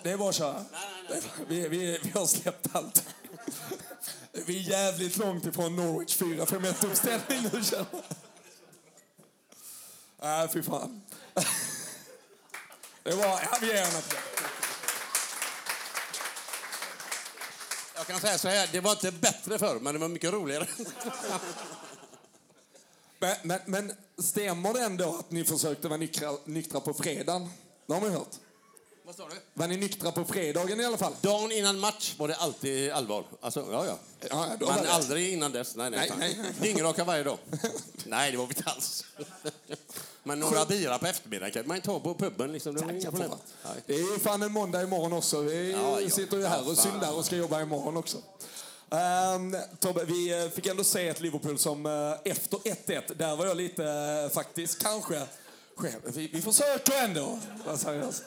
Det 0.04 0.14
att 0.14 0.36
köra. 0.36 0.66
Vi, 1.48 1.68
vi, 1.68 2.00
vi 2.04 2.10
har 2.10 2.26
släppt 2.26 2.76
allt. 2.76 3.06
Vi 4.32 4.58
är 4.58 4.70
jävligt 4.70 5.18
långt 5.18 5.46
ifrån 5.46 5.76
Norwich 5.76 6.18
4-5-1 6.22 6.86
uppställning 6.86 7.50
nu 7.54 7.64
känner 7.64 7.86
jag. 7.92 8.02
Nej, 10.22 10.48
fy 10.54 10.64
fan. 10.64 11.02
Det 13.04 13.16
var... 13.16 13.26
Ja, 13.26 13.58
vi 13.62 13.68
ger 13.68 13.76
en. 13.76 14.02
Jag 17.96 18.08
kan 18.08 18.20
säga 18.20 18.38
så 18.38 18.48
här, 18.48 18.70
det 18.72 18.80
var 18.80 18.92
inte 18.92 19.12
bättre 19.12 19.60
förr, 19.60 19.80
men 19.80 19.94
det 19.94 20.00
var 20.00 20.08
mycket 20.08 20.34
roligare. 20.34 20.68
Men, 23.20 23.36
men, 23.44 23.60
men 23.66 23.94
stämmer 24.18 24.74
det 24.74 24.82
ändå 24.82 25.16
att 25.20 25.32
ni 25.32 25.44
försökte 25.44 25.88
vara 25.88 25.98
nyktra, 25.98 26.32
nyktra 26.46 26.80
på 26.80 26.94
fredagen? 26.94 27.50
Det 27.86 27.94
har 27.94 28.02
man 28.02 28.12
hört. 28.12 28.36
Vad 29.06 29.16
sa 29.16 29.28
du? 29.30 29.36
Var 29.54 29.68
ni 29.68 29.78
nyktra 29.78 30.12
på 30.12 30.26
fredagen 30.26 30.80
i 30.82 30.86
alla 30.86 30.98
fall? 30.98 31.14
Dagen 31.22 31.52
innan 31.52 31.80
match 31.80 32.16
var 32.18 32.28
det 32.28 32.36
alltid 32.36 32.92
allvar. 32.92 33.24
Alltså, 33.42 33.68
ja, 33.72 33.86
ja. 33.86 33.98
Ja, 34.30 34.48
då 34.60 34.66
Men 34.66 34.84
det- 34.84 34.92
aldrig 34.92 35.34
innan 35.34 35.52
dess. 35.52 35.76
Nej, 35.76 35.90
nej. 35.90 36.12
Nej, 36.20 36.38
nej. 36.42 36.52
Dyngraka 36.62 37.04
varje 37.04 37.24
dag. 37.24 37.38
nej, 38.06 38.32
det 38.32 38.38
var 38.38 38.46
vi 38.48 38.54
inte 38.58 38.70
alls. 38.70 39.06
Men 40.24 40.40
några 40.40 40.66
bira 40.66 40.98
på 40.98 41.08
eftermiddagen 41.08 41.52
kan 41.54 41.68
man 41.68 41.82
ta 41.82 42.00
på 42.00 42.14
puben. 42.16 42.52
Liksom. 42.52 42.76
Det 42.76 42.82
var 42.86 42.92
inga 42.92 43.12
problem. 43.12 43.32
Det 43.86 43.94
är 43.94 44.14
ju 44.14 44.20
fan 44.20 44.42
en 44.44 44.52
måndag 44.52 44.84
imorgon 44.84 45.14
också. 45.14 45.42
Vi 45.42 45.72
Ja, 45.72 46.02
ja. 46.02 46.10
sitter 46.10 46.38
ju 46.38 46.46
här 46.46 46.70
och 46.70 46.78
syndar 46.78 47.14
och 47.14 47.26
ska 47.26 47.36
jobba 47.36 47.62
imorgon 47.62 47.98
också. 47.98 48.18
Um, 48.90 49.58
Tobbe, 49.80 50.06
vi 50.06 50.44
eh, 50.44 50.50
fick 50.50 50.66
ändå 50.66 50.84
se 50.84 51.08
ett 51.08 51.20
Liverpool 51.22 51.60
som 51.60 51.86
eh, 51.86 52.32
efter 52.32 52.58
1-1, 52.58 53.14
där 53.16 53.36
var 53.36 53.46
jag 53.46 53.58
lite 53.58 53.86
eh, 53.86 54.34
faktiskt 54.34 54.84
kanske 54.84 55.22
själv. 55.76 56.02
Vi, 56.04 56.28
vi 56.28 56.42
försöker 56.42 56.94
ändå 57.04 57.40
vara 57.66 57.78
seriösa. 57.78 58.24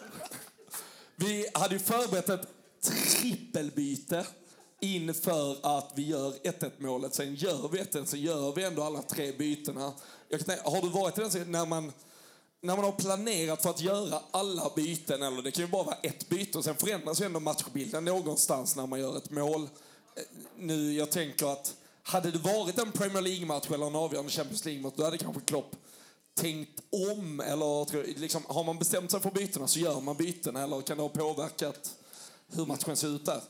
Vi 1.20 1.46
hade 1.54 1.74
ju 1.74 1.78
förberett 1.78 2.28
ett 2.28 2.48
trippelbyte 2.80 4.26
inför 4.80 5.56
att 5.78 5.92
vi 5.94 6.06
gör 6.06 6.30
1-1 6.30 6.70
målet. 6.78 7.14
Sen 7.14 7.34
gör 7.34 7.68
vi 7.68 7.78
1-1, 7.78 8.04
så 8.04 8.16
gör 8.16 8.52
vi 8.52 8.64
ändå 8.64 8.82
alla 8.82 9.02
tre 9.02 9.32
bytena. 9.32 9.92
Jag 10.28 10.40
kan 10.40 10.56
har 10.64 10.82
du 10.82 10.88
varit 10.88 11.18
i 11.18 11.38
den 11.38 11.52
när 11.52 11.66
man, 11.66 11.92
när 12.60 12.76
man 12.76 12.84
har 12.84 12.92
planerat 12.92 13.62
för 13.62 13.70
att 13.70 13.80
göra 13.80 14.20
alla 14.30 14.72
byten, 14.76 15.22
eller 15.22 15.42
det 15.42 15.50
kan 15.50 15.64
ju 15.64 15.70
bara 15.70 15.82
vara 15.82 15.96
ett 16.02 16.28
byte, 16.28 16.58
och 16.58 16.64
sen 16.64 16.76
förändras 16.76 17.20
ju 17.20 17.24
ändå 17.24 17.40
matchbilden 17.40 18.04
någonstans 18.04 18.76
när 18.76 18.86
man 18.86 19.00
gör 19.00 19.16
ett 19.16 19.30
mål. 19.30 19.62
Eh, 19.62 20.22
nu, 20.58 20.92
jag 20.92 21.10
tänker 21.10 21.52
att 21.52 21.74
hade 22.02 22.30
det 22.30 22.38
varit 22.38 22.78
en 22.78 22.92
Premier 22.92 23.22
League-match 23.22 23.70
eller 23.70 23.86
en 23.86 23.96
avgörande 23.96 24.30
Champions 24.30 24.64
League-match, 24.64 24.94
då 24.96 25.04
hade 25.04 25.18
kanske 25.18 25.40
Klopp 25.40 25.76
tänkt 26.40 26.80
om? 26.90 27.40
Eller 27.40 28.18
liksom, 28.18 28.42
har 28.46 28.64
man 28.64 28.78
bestämt 28.78 29.10
sig 29.10 29.20
för 29.20 29.30
bytena 29.30 29.66
så 29.66 29.78
gör 29.78 30.00
man 30.00 30.16
bytena, 30.16 30.62
eller 30.62 30.80
kan 30.80 30.96
det 30.96 31.02
ha 31.02 31.08
påverkat 31.08 31.94
hur 32.52 32.66
matchen 32.66 32.96
ser 32.96 33.08
ut 33.08 33.26
där? 33.26 33.40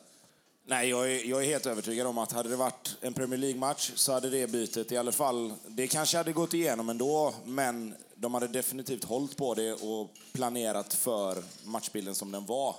Nej, 0.67 0.89
jag 0.89 1.13
är, 1.13 1.25
jag 1.25 1.43
är 1.43 1.47
helt 1.47 1.67
övertygad 1.67 2.07
om 2.07 2.19
att 2.19 2.33
hade 2.33 2.49
det 2.49 2.57
varit 2.57 2.97
en 3.01 3.15
Premier 3.15 3.39
League-match 3.39 3.93
så 3.95 4.13
hade 4.13 4.31
det 4.31 4.51
bytet 4.51 4.93
i 4.93 4.97
alla 4.97 5.13
fall... 5.13 5.53
Det 5.67 5.87
kanske 5.87 6.17
hade 6.17 6.33
gått 6.33 6.55
igenom 6.55 6.89
ändå, 6.89 7.35
men 7.45 7.95
de 8.15 8.35
hade 8.35 8.49
definitivt 8.49 9.05
hållit 9.05 9.37
på 9.37 9.55
det 9.55 9.73
och 9.73 10.11
planerat 10.33 10.95
för 10.95 11.43
matchbilden 11.65 12.15
som 12.15 12.33
den 12.33 12.47
var. 12.47 12.77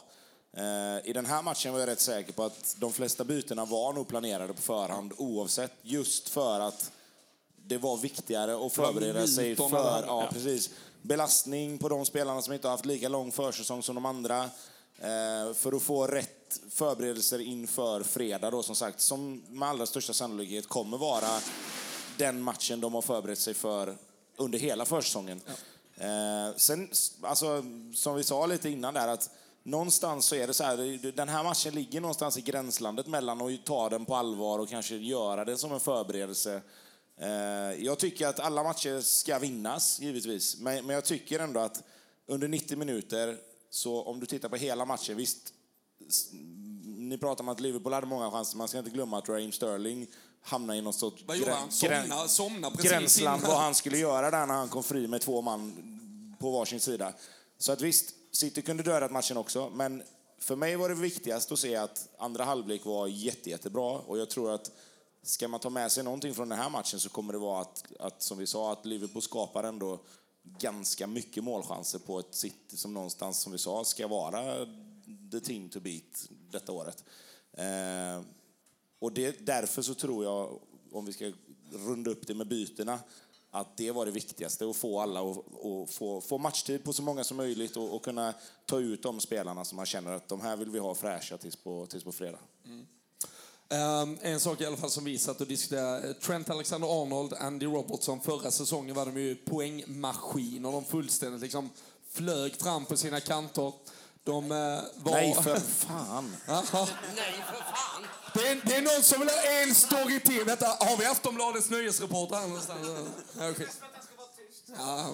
Eh, 0.53 1.09
I 1.09 1.13
den 1.13 1.25
här 1.25 1.41
matchen 1.41 1.73
var 1.73 1.79
jag 1.79 1.89
rätt 1.89 1.99
säker 1.99 2.33
på 2.33 2.43
att 2.43 2.75
de 2.79 2.93
flesta 2.93 3.23
bytena 3.23 3.65
var 3.65 3.93
nog 3.93 4.07
planerade 4.07 4.53
på 4.53 4.61
förhand 4.61 5.13
oavsett, 5.17 5.71
just 5.81 6.29
för 6.29 6.59
att 6.59 6.91
det 7.69 7.77
var 7.77 7.97
viktigare 7.97 8.65
att 8.65 8.73
förbereda 8.73 9.27
sig 9.27 9.55
för... 9.55 9.69
Ja, 9.71 10.03
ja. 10.07 10.29
precis. 10.31 10.69
Belastning 11.01 11.77
på 11.77 11.89
de 11.89 12.05
spelarna 12.05 12.41
som 12.41 12.53
inte 12.53 12.67
har 12.67 12.71
haft 12.71 12.85
lika 12.85 13.09
lång 13.09 13.31
försäsong 13.31 13.83
som 13.83 13.95
de 13.95 14.05
andra. 14.05 14.43
Eh, 14.97 15.53
för 15.53 15.75
att 15.75 15.81
få 15.81 16.07
rätt 16.07 16.59
förberedelser 16.69 17.39
inför 17.39 18.03
fredag 18.03 18.51
då, 18.51 18.63
som 18.63 18.75
sagt, 18.75 19.01
som 19.01 19.43
med 19.49 19.69
allra 19.69 19.85
största 19.85 20.13
sannolikhet 20.13 20.67
kommer 20.67 20.97
vara 20.97 21.41
den 22.17 22.41
matchen 22.41 22.81
de 22.81 22.93
har 22.93 23.01
förberett 23.01 23.39
sig 23.39 23.53
för 23.53 23.97
under 24.37 24.59
hela 24.59 24.85
försäsongen. 24.85 25.41
Eh, 25.95 26.55
sen, 26.57 26.89
alltså, 27.21 27.63
som 27.93 28.15
vi 28.15 28.23
sa 28.23 28.45
lite 28.45 28.69
innan 28.69 28.93
där, 28.93 29.07
att 29.07 29.29
någonstans 29.63 30.25
så 30.25 30.35
är 30.35 30.47
det 30.47 30.53
så 30.53 30.63
här, 30.63 31.11
den 31.11 31.29
här 31.29 31.43
matchen 31.43 31.73
ligger 31.73 32.01
någonstans 32.01 32.37
i 32.37 32.41
gränslandet 32.41 33.07
mellan 33.07 33.41
att 33.41 33.65
ta 33.65 33.89
den 33.89 34.05
på 34.05 34.15
allvar 34.15 34.59
och 34.59 34.69
kanske 34.69 34.95
göra 34.95 35.45
den 35.45 35.57
som 35.57 35.71
en 35.71 35.79
förberedelse. 35.79 36.61
Eh, 37.19 37.85
jag 37.85 37.99
tycker 37.99 38.27
att 38.27 38.39
alla 38.39 38.63
matcher 38.63 39.01
ska 39.01 39.39
vinnas, 39.39 39.99
givetvis. 39.99 40.57
Men, 40.59 40.89
jag 40.89 41.05
tycker 41.05 41.39
ändå 41.39 41.59
att 41.59 41.83
under 42.27 42.47
90 42.47 42.77
minuter, 42.77 43.37
så 43.69 44.03
om 44.03 44.19
du 44.19 44.25
tittar 44.25 44.49
på 44.49 44.55
hela 44.55 44.85
matchen, 44.85 45.17
visst, 45.17 45.53
ni 46.85 47.17
pratar 47.17 47.43
om 47.43 47.49
att 47.49 47.59
Liverpool 47.59 47.93
hade 47.93 48.07
många 48.07 48.31
chanser, 48.31 48.57
man 48.57 48.67
ska 48.67 48.77
inte 48.77 48.89
glömma 48.89 49.17
att 49.17 49.29
Raheem 49.29 49.51
Sterling 49.51 50.07
hamnade 50.41 50.79
i 50.79 50.81
någon 50.81 50.93
sorts 50.93 51.23
grän- 51.23 51.69
Somna, 51.71 52.27
somna 52.27 52.69
gränsland 52.69 53.41
vad 53.41 53.57
han 53.57 53.75
skulle 53.75 53.97
göra 53.97 54.31
där 54.31 54.45
när 54.45 54.53
han 54.53 54.69
kom 54.69 54.83
fri 54.83 55.07
med 55.07 55.21
två 55.21 55.41
man 55.41 55.73
på 56.39 56.51
varsin 56.51 56.79
sida. 56.79 57.13
Så 57.57 57.71
att 57.71 57.81
visst, 57.81 58.13
City 58.31 58.61
kunde 58.61 58.83
döda 58.83 59.09
matchen 59.09 59.37
också, 59.37 59.69
men 59.69 60.03
för 60.39 60.55
mig 60.55 60.75
var 60.75 60.89
det 60.89 60.95
viktigast 60.95 61.51
att 61.51 61.59
se 61.59 61.75
att 61.75 62.07
andra 62.17 62.43
halvlek 62.43 62.85
var 62.85 63.07
jätte, 63.07 63.49
jättebra 63.49 63.91
och 63.99 64.17
jag 64.19 64.29
tror 64.29 64.51
att 64.51 64.71
ska 65.21 65.47
man 65.47 65.59
ta 65.59 65.69
med 65.69 65.91
sig 65.91 66.03
någonting 66.03 66.33
från 66.33 66.49
den 66.49 66.59
här 66.59 66.69
matchen 66.69 66.99
så 66.99 67.09
kommer 67.09 67.33
det 67.33 67.39
vara 67.39 67.61
att, 67.61 67.83
att 67.99 68.21
som 68.21 68.37
vi 68.37 68.47
sa, 68.47 68.71
att 68.71 68.85
Liverpool 68.85 69.21
skapar 69.21 69.63
ändå 69.63 69.99
ganska 70.43 71.07
mycket 71.07 71.43
målchanser 71.43 71.99
på 71.99 72.19
ett 72.19 72.35
City 72.35 72.77
som 72.77 72.93
någonstans, 72.93 73.41
som 73.41 73.51
vi 73.51 73.57
sa, 73.57 73.83
ska 73.83 74.07
vara 74.07 74.65
the 75.31 75.39
team 75.39 75.69
to 75.69 75.79
beat 75.79 76.29
detta 76.51 76.71
året. 76.71 77.03
Eh, 77.53 78.21
och 78.99 79.11
det, 79.13 79.45
därför 79.45 79.81
så 79.81 79.93
tror 79.93 80.23
jag, 80.23 80.59
om 80.91 81.05
vi 81.05 81.13
ska 81.13 81.31
runda 81.71 82.11
upp 82.11 82.27
det 82.27 82.33
med 82.33 82.47
bytena, 82.47 82.99
att 83.51 83.77
det 83.77 83.91
var 83.91 84.05
det 84.05 84.11
viktigaste, 84.11 84.69
att 84.69 84.75
få 84.75 84.99
alla 84.99 85.21
att 85.21 85.89
få, 85.89 86.21
få 86.21 86.37
matchtid 86.37 86.83
på 86.83 86.93
så 86.93 87.01
många 87.01 87.23
som 87.23 87.37
möjligt 87.37 87.77
och, 87.77 87.95
och 87.95 88.03
kunna 88.03 88.33
ta 88.65 88.79
ut 88.79 89.03
de 89.03 89.19
spelarna 89.19 89.65
som 89.65 89.75
man 89.75 89.85
känner 89.85 90.11
att 90.11 90.27
de 90.27 90.41
här 90.41 90.57
vill 90.57 90.69
vi 90.69 90.79
ha 90.79 90.95
fräscha 90.95 91.37
tills 91.37 91.55
på, 91.55 91.85
tills 91.85 92.03
på 92.03 92.11
fredag. 92.11 92.39
Mm. 92.65 92.87
Ehm, 93.69 94.17
en 94.21 94.39
sak 94.39 94.61
i 94.61 94.65
alla 94.65 94.77
fall 94.77 94.89
som 94.89 95.03
vi 95.03 95.17
satt 95.17 95.41
och 95.41 95.47
diskuterade. 95.47 96.13
Trent 96.13 96.49
Alexander-Arnold, 96.49 97.33
Andy 97.33 97.65
Robertson. 97.65 98.21
Förra 98.21 98.51
säsongen 98.51 98.95
var 98.95 99.05
de 99.05 99.17
ju 99.17 99.35
poängmaskiner. 99.35 100.71
De 100.71 100.85
fullständigt 100.85 101.41
liksom 101.41 101.69
flög 102.11 102.61
fram 102.61 102.85
på 102.85 102.97
sina 102.97 103.19
kanter. 103.19 103.73
De 104.23 104.51
eh, 104.51 104.57
var... 104.95 105.11
Nej, 105.11 105.33
för 105.33 105.59
fan! 105.87 106.35
Nej, 106.47 106.63
för 106.65 106.73
fan! 106.73 108.03
Det 108.33 108.47
är, 108.47 108.61
det 108.65 108.75
är 108.75 108.81
någon 108.81 109.03
som 109.03 109.19
vill 109.19 109.29
ha 109.29 109.63
en 109.67 109.75
story 109.75 110.19
till. 110.19 110.43
Vänta, 110.43 110.65
har 110.65 110.97
vi 110.97 111.05
Aftonbladets 111.05 111.69
nyhetsreporter 111.69 112.35
här 112.35 112.47
någonstans? 112.47 112.87
Ja, 113.39 113.49
okej. 113.49 113.67
Ja. 114.77 115.13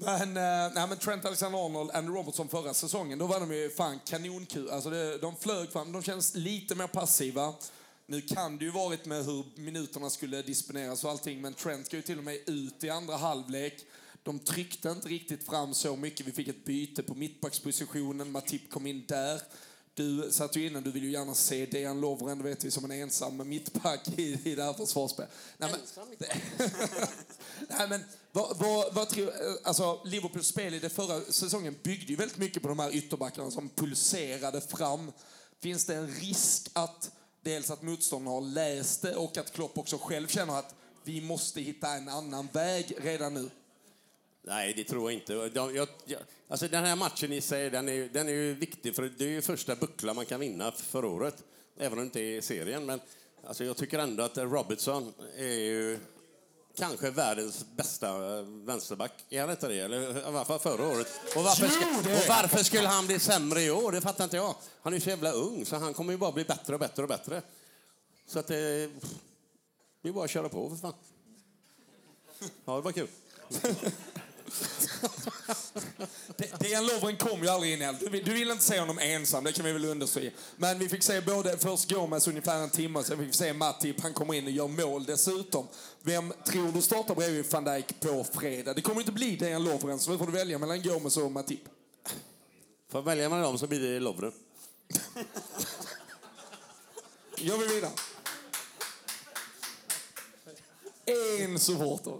Men, 0.00 0.36
eh, 0.36 0.74
nej, 0.74 0.88
men 0.88 0.98
Trent 0.98 1.24
Alexander-Arnold, 1.24 1.90
Andy 1.94 2.12
Robertson 2.12 2.48
förra 2.48 2.74
säsongen, 2.74 3.18
då 3.18 3.26
var 3.26 3.40
de 3.40 3.52
ju 3.52 3.70
fan 3.70 4.00
kanonkul. 4.06 4.70
Alltså 4.70 4.90
det, 4.90 5.18
de 5.18 5.36
flög 5.36 5.72
fram, 5.72 5.92
de 5.92 6.02
känns 6.02 6.34
lite 6.34 6.74
mer 6.74 6.86
passiva. 6.86 7.54
Nu 8.06 8.20
kan 8.20 8.58
det 8.58 8.64
ju 8.64 8.70
varit 8.70 9.04
med 9.04 9.24
hur 9.24 9.44
minuterna 9.56 10.10
skulle 10.10 10.42
disponeras 10.42 11.04
och 11.04 11.10
allting, 11.10 11.40
men 11.40 11.54
Trent 11.54 11.86
ska 11.86 11.96
ju 11.96 12.02
till 12.02 12.18
och 12.18 12.24
med 12.24 12.38
ut 12.46 12.84
i 12.84 12.90
andra 12.90 13.16
halvlek. 13.16 13.84
De 14.22 14.38
tryckte 14.38 14.88
inte 14.88 15.08
riktigt 15.08 15.46
fram 15.46 15.74
så 15.74 15.96
mycket. 15.96 16.26
Vi 16.26 16.32
fick 16.32 16.48
ett 16.48 16.64
byte 16.64 17.02
på 17.02 17.14
mittbackspositionen. 17.14 18.32
Matip 18.32 18.70
kom 18.70 18.86
in 18.86 19.04
där. 19.08 19.40
Du 19.98 20.32
satt 20.32 20.56
ju 20.56 20.66
innan, 20.66 20.82
du 20.82 20.90
vill 20.90 21.04
ju 21.04 21.10
gärna 21.10 21.34
se 21.34 21.66
Dejan 21.66 22.00
Lovren, 22.00 22.42
vet 22.42 22.64
vi, 22.64 22.70
som 22.70 22.84
en 22.84 22.90
ensam 22.90 23.48
mittback 23.48 24.08
i, 24.18 24.38
i 24.44 24.54
det 24.54 24.62
här 24.62 24.72
försvarsspelet. 24.72 25.30
Nej, 25.58 25.70
men, 25.70 25.80
Nej, 27.68 27.88
men 27.88 28.04
vad, 28.32 28.58
vad, 28.58 28.94
vad 28.94 29.08
tror, 29.08 29.32
alltså, 29.64 30.00
Liverpools 30.04 30.46
spel 30.46 30.74
i 30.74 30.78
det 30.78 30.88
förra 30.88 31.20
säsongen 31.20 31.76
byggde 31.82 32.06
ju 32.06 32.16
väldigt 32.16 32.36
mycket 32.36 32.62
på 32.62 32.68
de 32.68 32.78
här 32.78 32.94
ytterbackarna 32.94 33.50
som 33.50 33.68
pulserade 33.68 34.60
fram. 34.60 35.12
Finns 35.60 35.86
det 35.86 35.94
en 35.94 36.08
risk 36.08 36.70
att 36.72 37.10
dels 37.42 37.70
att 37.70 37.82
motståndarna 37.82 38.34
har 38.34 38.40
läst 38.40 39.02
det 39.02 39.16
och 39.16 39.38
att 39.38 39.52
Klopp 39.52 39.78
också 39.78 39.98
själv 39.98 40.26
känner 40.26 40.58
att 40.58 40.74
vi 41.04 41.20
måste 41.20 41.60
hitta 41.60 41.88
en 41.88 42.08
annan 42.08 42.48
väg 42.52 42.94
redan 42.98 43.34
nu? 43.34 43.50
Nej, 44.48 44.72
det 44.76 44.84
tror 44.84 45.10
jag 45.10 45.20
inte. 45.20 45.48
De, 45.48 45.74
jag, 45.74 45.88
jag, 46.04 46.20
alltså 46.48 46.68
den 46.68 46.84
här 46.84 46.96
matchen 46.96 47.32
i 47.32 47.40
sig, 47.40 47.70
den 47.70 47.88
är, 47.88 48.08
den 48.08 48.28
är 48.28 48.32
ju 48.32 48.54
viktig 48.54 48.94
för 48.94 49.02
det 49.18 49.24
är 49.24 49.28
ju 49.28 49.42
första 49.42 49.76
bucklan 49.76 50.16
man 50.16 50.26
kan 50.26 50.40
vinna 50.40 50.72
för 50.72 51.04
året. 51.04 51.44
Även 51.78 51.92
om 51.92 51.98
det 51.98 52.04
inte 52.04 52.20
är 52.20 52.40
serien. 52.40 52.86
Men 52.86 53.00
alltså, 53.46 53.64
jag 53.64 53.76
tycker 53.76 53.98
ändå 53.98 54.22
att 54.22 54.38
Robertson 54.38 55.12
är 55.36 55.58
ju 55.58 55.98
kanske 56.76 57.10
världens 57.10 57.66
bästa 57.76 58.38
eh, 58.38 58.44
vänsterback. 58.44 59.12
Är 59.30 59.40
han 59.40 59.50
inte 59.50 59.68
det? 59.68 59.78
Eller 59.78 60.18
i 60.18 60.22
alla 60.22 60.44
fall 60.44 60.58
förra 60.58 60.88
året. 60.88 61.20
Och 61.36 61.42
varför, 61.42 61.66
och 61.66 62.28
varför 62.28 62.64
skulle 62.64 62.88
han 62.88 63.06
bli 63.06 63.18
sämre 63.18 63.62
i 63.62 63.70
år? 63.70 63.92
Det 63.92 64.00
fattar 64.00 64.24
inte 64.24 64.36
jag. 64.36 64.54
Han 64.82 64.92
är 64.92 64.96
ju 64.96 65.00
så 65.00 65.10
jävla 65.10 65.32
ung 65.32 65.66
så 65.66 65.76
han 65.76 65.94
kommer 65.94 66.12
ju 66.12 66.18
bara 66.18 66.32
bli 66.32 66.44
bättre 66.44 66.74
och 66.74 66.80
bättre 66.80 67.02
och 67.02 67.08
bättre. 67.08 67.42
Så 68.26 68.38
att 68.38 68.46
det... 68.46 68.84
Eh, 68.84 68.90
det 70.02 70.08
är 70.08 70.12
bara 70.12 70.24
att 70.24 70.30
köra 70.30 70.48
på 70.48 70.70
för 70.70 70.76
fan. 70.76 70.94
Ja, 72.64 72.76
det 72.76 72.82
var 72.82 72.92
kul. 72.92 73.08
Det- 76.36 76.60
Dejan 76.60 76.86
Lovren 76.86 77.16
kom 77.16 77.42
ju 77.42 77.48
aldrig 77.48 77.72
in 77.72 77.82
eld. 77.82 77.96
Du, 78.00 78.08
vill- 78.08 78.24
du 78.24 78.52
inte 78.52 78.64
se 78.64 78.80
honom 78.80 78.98
ensam, 78.98 79.44
det 79.44 79.52
kan 79.52 79.64
vi 79.64 79.72
väl 79.72 79.84
understryka. 79.84 80.36
Men 80.56 80.78
vi 80.78 80.88
fick 80.88 81.02
se 81.02 81.20
både 81.20 81.58
först 81.58 81.90
Gomes 81.90 82.28
ungefär 82.28 82.58
en 82.62 82.70
timme, 82.70 83.04
sen 83.04 83.18
fick 83.18 83.28
vi 83.28 83.32
se 83.32 83.52
Matip, 83.52 84.00
han 84.00 84.12
kommer 84.14 84.34
in 84.34 84.44
och 84.44 84.50
gör 84.50 84.68
mål 84.68 85.04
dessutom. 85.04 85.66
Vem 86.02 86.32
tror 86.46 86.72
du 86.72 86.82
startar 86.82 87.14
bredvid 87.14 87.50
van 87.52 87.64
Dijk 87.64 88.00
på 88.00 88.24
fredag? 88.24 88.74
Det 88.74 88.80
kommer 88.82 89.00
inte 89.00 89.12
bli 89.12 89.36
Dejan 89.36 89.64
Lovren, 89.64 89.98
så 89.98 90.10
nu 90.10 90.18
får 90.18 90.26
du 90.26 90.32
välja 90.32 90.58
mellan 90.58 90.82
Gomes 90.82 91.16
och 91.16 91.32
Matip. 91.32 91.60
Får 92.90 92.98
jag 93.00 93.02
välja 93.02 93.28
mellan 93.28 93.44
dem 93.44 93.58
så 93.58 93.66
blir 93.66 93.80
det 93.80 94.00
Lovren. 94.00 94.32
Gör 97.38 97.56
vi 97.58 97.66
vidare. 97.66 97.90
En 101.40 101.58
supporter. 101.58 102.18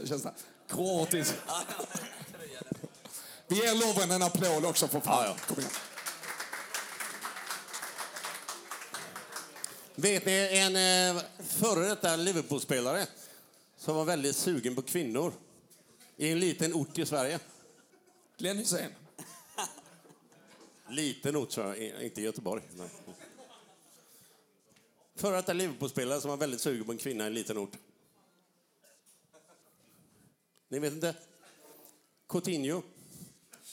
Känns 0.06 0.22
det 0.22 0.32
kroatiskt. 0.68 1.34
Vi 3.46 3.56
ger 3.56 3.74
Lovren 3.74 4.10
en 4.10 4.22
applåd 4.22 4.64
också 4.64 4.88
för 4.88 5.00
fan. 5.00 5.24
Ja, 5.24 5.36
ja. 5.38 5.46
Kom 5.46 5.58
igen. 5.58 5.70
Vet 9.94 10.26
ni 10.26 10.32
en 10.52 10.76
eh, 11.16 11.22
före 11.40 11.88
detta 11.88 12.16
Liverpool-spelare 12.16 13.06
som 13.76 13.96
var 13.96 14.04
väldigt 14.04 14.36
sugen 14.36 14.74
på 14.74 14.82
kvinnor 14.82 15.32
i 16.16 16.32
en 16.32 16.40
liten 16.40 16.74
ort 16.74 16.98
i 16.98 17.06
Sverige? 17.06 17.38
Glenn 18.38 18.58
Hysén. 18.58 18.90
Liten 20.88 21.36
ort, 21.36 21.52
så 21.52 21.74
inte 21.74 22.22
Göteborg. 22.22 22.62
Nej. 22.76 22.88
Före 25.14 25.36
detta 25.36 25.52
Liverpool-spelare 25.52 26.20
som 26.20 26.30
var 26.30 26.36
väldigt 26.36 26.60
sugen 26.60 26.84
på 26.84 26.92
en 26.92 26.98
kvinna 26.98 27.24
i 27.24 27.26
en 27.26 27.34
liten 27.34 27.58
ort. 27.58 27.72
Ni 30.68 30.78
vet 30.78 30.92
inte? 30.92 31.14
Coutinho. 32.28 32.82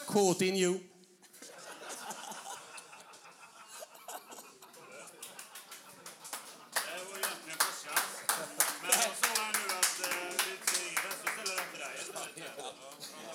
Coutinho. 0.08 0.80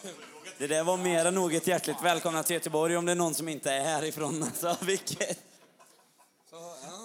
Det. 0.03 0.09
Men 0.59 0.69
så 0.69 0.75
där 0.75 0.85
var 0.85 0.97
mer 0.97 1.25
än 1.25 1.35
nog 1.35 1.55
ett 1.55 1.67
hjärtligt 1.67 2.03
välkomna 2.03 2.43
till 2.43 2.55
Göteborg 2.55 2.97
om 2.97 3.05
det 3.07 3.13
är 3.13 3.17
någon 3.17 3.35
som 3.35 3.49
inte 3.49 3.73
är 3.73 3.85
härifrån. 3.85 4.43
Alltså, 4.63 4.77
vilket... 4.85 5.39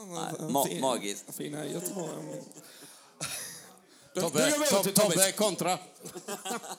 Nej, 0.07 0.33
ma- 0.49 0.81
magiskt. 0.81 1.35
Fina 1.35 1.65
Göteborg. 1.65 2.09
Tobbe, 4.15 4.51
Tobbe. 4.69 4.91
Tobbe 4.91 5.31
kontra. 5.31 5.77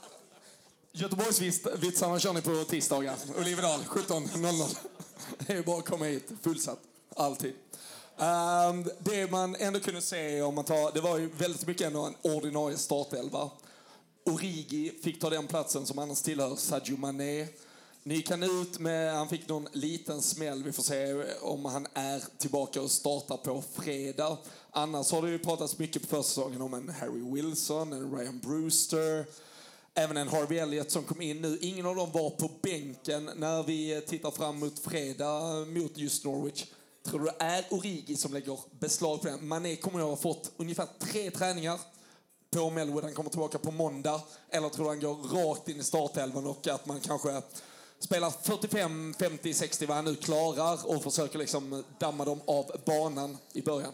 Göteborgsvitsarna 0.93 2.19
kör 2.21 2.33
ni 2.33 2.43
på 2.43 2.65
tisdagar. 2.65 3.15
Olivedal 3.39 3.81
17.00. 3.81 4.77
Det 5.39 5.53
är 5.53 5.63
bara 5.63 5.79
att 5.79 5.89
komma 5.89 6.05
hit. 6.05 6.31
Fullsatt. 6.43 6.79
Alltid. 7.17 7.53
Ehm, 8.19 8.85
det 8.99 9.31
man 9.31 9.57
ändå 9.57 9.81
kunde 9.81 10.03
se 10.03 10.43
om 10.43 10.55
man 10.55 10.65
tar, 10.65 10.93
det 10.93 11.01
var 11.01 11.19
ju 11.19 11.27
väldigt 11.27 11.67
mycket 11.67 11.87
ändå 11.87 12.03
en 12.03 12.15
ordinarie 12.23 12.77
startelva. 12.77 13.51
Origi 14.25 14.93
fick 15.05 15.21
ta 15.21 15.31
den 15.31 15.47
platsen 15.47 15.87
som 15.87 15.99
annars 15.99 16.23
tillhör 16.23 16.57
Sadio 16.57 16.97
Mané. 16.97 17.47
Ni 18.03 18.23
kan 18.23 18.43
ut 18.43 18.79
med, 18.79 19.15
han 19.15 19.29
fick 19.29 19.49
någon 19.49 19.69
liten 19.73 20.23
smäll. 20.23 20.63
Vi 20.65 20.73
får 20.73 20.83
se 20.83 21.25
om 21.41 21.65
han 21.65 21.87
är 21.95 22.23
tillbaka 22.39 22.83
och 22.83 22.91
startar 22.91 23.37
på 23.37 23.63
fredag. 23.75 24.39
Annars 24.79 25.13
har 25.13 25.23
det 25.23 25.31
ju 25.31 25.39
pratats 25.39 25.79
mycket 25.79 26.03
på 26.03 26.09
försäsongen 26.09 26.63
om 26.63 26.75
en 26.75 26.89
Harry 26.89 27.33
Wilson, 27.33 27.93
en 27.93 28.19
Ryan 28.19 28.39
Brewster. 28.39 29.27
Även 29.95 30.17
en 30.17 30.29
Harvey 30.29 30.59
Elliott 30.59 30.91
som 30.91 31.05
kom 31.05 31.21
in 31.21 31.43
nu. 31.43 31.59
Ingen 31.61 31.87
av 31.87 31.97
dem 31.97 32.11
var 32.13 32.31
på 32.31 32.51
bänken 32.63 33.31
när 33.37 33.63
vi 33.63 34.03
tittar 34.07 34.31
fram 34.31 34.59
mot 34.59 34.79
fredag 34.79 35.67
mot 35.67 35.99
just 35.99 36.25
Norwich. 36.25 36.65
Tror 37.03 37.21
du 37.21 37.25
det 37.25 37.37
är 37.39 37.65
Origi 37.71 38.17
som 38.17 38.33
lägger 38.33 38.59
beslag 38.81 39.21
på 39.21 39.29
den? 39.29 39.49
Mané 39.49 39.77
kommer 39.77 39.99
att 39.99 40.07
ha 40.07 40.17
fått 40.17 40.53
ungefär 40.57 40.89
tre 40.99 41.31
träningar 41.31 41.81
på 42.51 42.71
Melwood. 42.71 43.05
Han 43.05 43.15
kommer 43.15 43.31
tillbaka 43.31 43.59
på 43.59 43.71
måndag. 43.71 44.21
Eller 44.51 44.69
tror 44.69 44.85
du 44.85 44.91
han 44.91 45.01
går 45.01 45.15
rakt 45.15 45.69
in 45.69 45.81
i 45.81 45.85
startelvan 45.85 46.47
och 46.47 46.69
att 46.69 46.87
man 46.87 47.01
kanske 47.01 47.43
spelar 47.99 48.31
45, 48.31 49.15
50, 49.19 49.55
60 49.55 49.87
vad 49.87 49.97
han 49.97 50.05
nu 50.05 50.15
klarar 50.15 50.87
och 50.87 51.03
försöker 51.03 51.39
liksom 51.39 51.85
damma 51.99 52.25
dem 52.25 52.41
av 52.47 52.71
banan 52.87 53.39
i 53.53 53.63
början? 53.63 53.93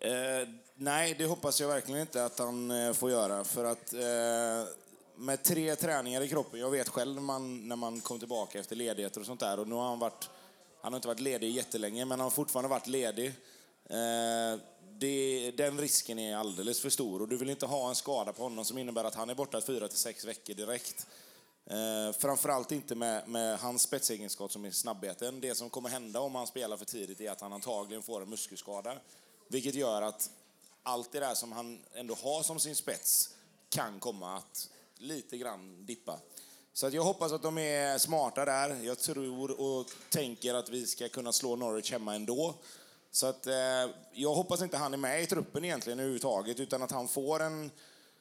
Eh, 0.00 0.48
nej, 0.74 1.14
det 1.18 1.24
hoppas 1.24 1.60
jag 1.60 1.68
verkligen 1.68 2.00
inte 2.00 2.24
att 2.24 2.38
han 2.38 2.70
eh, 2.70 2.92
får 2.92 3.10
göra. 3.10 3.44
För 3.44 3.64
att 3.64 3.92
eh, 3.92 4.72
med 5.16 5.42
tre 5.42 5.76
träningar 5.76 6.20
i 6.20 6.28
kroppen, 6.28 6.60
jag 6.60 6.70
vet 6.70 6.88
själv 6.88 7.14
när 7.14 7.22
man, 7.22 7.68
när 7.68 7.76
man 7.76 8.00
kom 8.00 8.18
tillbaka 8.18 8.60
efter 8.60 8.76
ledigheter 8.76 9.20
och 9.20 9.26
sånt 9.26 9.40
där. 9.40 9.60
Och 9.60 9.68
nu 9.68 9.74
har 9.74 9.88
han 9.88 9.98
varit, 9.98 10.30
han 10.82 10.92
har 10.92 10.98
inte 10.98 11.08
varit 11.08 11.20
ledig 11.20 11.50
jättelänge, 11.50 12.04
men 12.04 12.10
han 12.10 12.26
har 12.26 12.30
fortfarande 12.30 12.68
varit 12.68 12.86
ledig. 12.86 13.26
Eh, 13.90 14.60
det, 14.98 15.50
den 15.56 15.80
risken 15.80 16.18
är 16.18 16.36
alldeles 16.36 16.80
för 16.80 16.90
stor 16.90 17.22
och 17.22 17.28
du 17.28 17.36
vill 17.36 17.50
inte 17.50 17.66
ha 17.66 17.88
en 17.88 17.94
skada 17.94 18.32
på 18.32 18.42
honom 18.42 18.64
som 18.64 18.78
innebär 18.78 19.04
att 19.04 19.14
han 19.14 19.30
är 19.30 19.34
borta 19.34 19.60
fyra 19.60 19.88
till 19.88 19.98
sex 19.98 20.24
veckor 20.24 20.54
direkt. 20.54 21.06
Eh, 21.66 22.12
framförallt 22.18 22.72
inte 22.72 22.94
med, 22.94 23.28
med 23.28 23.58
hans 23.58 23.82
spetsegenskap 23.82 24.52
som 24.52 24.64
är 24.64 24.70
snabbheten. 24.70 25.40
Det 25.40 25.54
som 25.54 25.70
kommer 25.70 25.88
hända 25.88 26.20
om 26.20 26.34
han 26.34 26.46
spelar 26.46 26.76
för 26.76 26.84
tidigt 26.84 27.20
är 27.20 27.30
att 27.30 27.40
han 27.40 27.52
antagligen 27.52 28.02
får 28.02 28.22
en 28.22 28.30
muskelskada. 28.30 28.98
Vilket 29.48 29.74
gör 29.74 30.02
att 30.02 30.30
allt 30.82 31.12
det 31.12 31.20
där 31.20 31.34
som 31.34 31.52
han 31.52 31.80
ändå 31.94 32.14
har 32.14 32.42
som 32.42 32.60
sin 32.60 32.76
spets 32.76 33.30
kan 33.68 34.00
komma 34.00 34.36
att 34.36 34.68
lite 34.98 35.38
grann 35.38 35.86
dippa. 35.86 36.18
Så 36.72 36.86
att 36.86 36.92
jag 36.92 37.02
hoppas 37.02 37.32
att 37.32 37.42
de 37.42 37.58
är 37.58 37.98
smarta 37.98 38.44
där. 38.44 38.82
Jag 38.82 38.98
tror 38.98 39.60
och 39.60 39.86
tänker 40.10 40.54
att 40.54 40.68
vi 40.68 40.86
ska 40.86 41.08
kunna 41.08 41.32
slå 41.32 41.56
Norwich 41.56 41.92
hemma 41.92 42.14
ändå. 42.14 42.54
Så 43.10 43.26
att, 43.26 43.46
eh, 43.46 43.54
jag 44.12 44.34
hoppas 44.34 44.62
inte 44.62 44.76
han 44.76 44.94
är 44.94 44.98
med 44.98 45.22
i 45.22 45.26
truppen 45.26 45.64
egentligen 45.64 45.98
överhuvudtaget 45.98 46.60
utan 46.60 46.82
att 46.82 46.90
han 46.90 47.08
får 47.08 47.42
en 47.42 47.70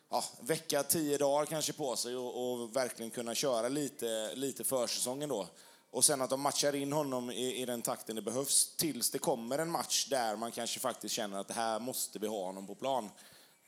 ja, 0.10 0.24
vecka, 0.40 0.84
tio 0.84 1.18
dagar 1.18 1.46
kanske 1.46 1.74
på 1.74 1.96
sig 1.96 2.16
och, 2.16 2.62
och 2.62 2.76
verkligen 2.76 3.12
kunna 3.12 3.36
köra 3.36 3.70
lite, 3.70 4.36
lite 4.36 4.64
försäsongen 4.64 5.30
då. 5.30 5.48
Och 5.92 6.06
sen 6.06 6.22
att 6.22 6.30
de 6.30 6.42
matchar 6.42 6.76
in 6.76 6.94
honom 6.94 7.32
i, 7.32 7.62
i 7.62 7.66
den 7.66 7.82
takten 7.82 8.16
det 8.16 8.22
behövs 8.22 8.76
tills 8.76 9.12
det 9.12 9.20
kommer 9.20 9.60
en 9.60 9.72
match 9.72 10.08
där 10.10 10.36
man 10.36 10.52
kanske 10.52 10.80
faktiskt 10.80 11.16
känner 11.16 11.40
att 11.40 11.48
det 11.48 11.54
här 11.54 11.80
måste 11.80 12.20
vi 12.20 12.28
ha 12.28 12.46
honom 12.46 12.68
på 12.68 12.76
plan. 12.76 13.10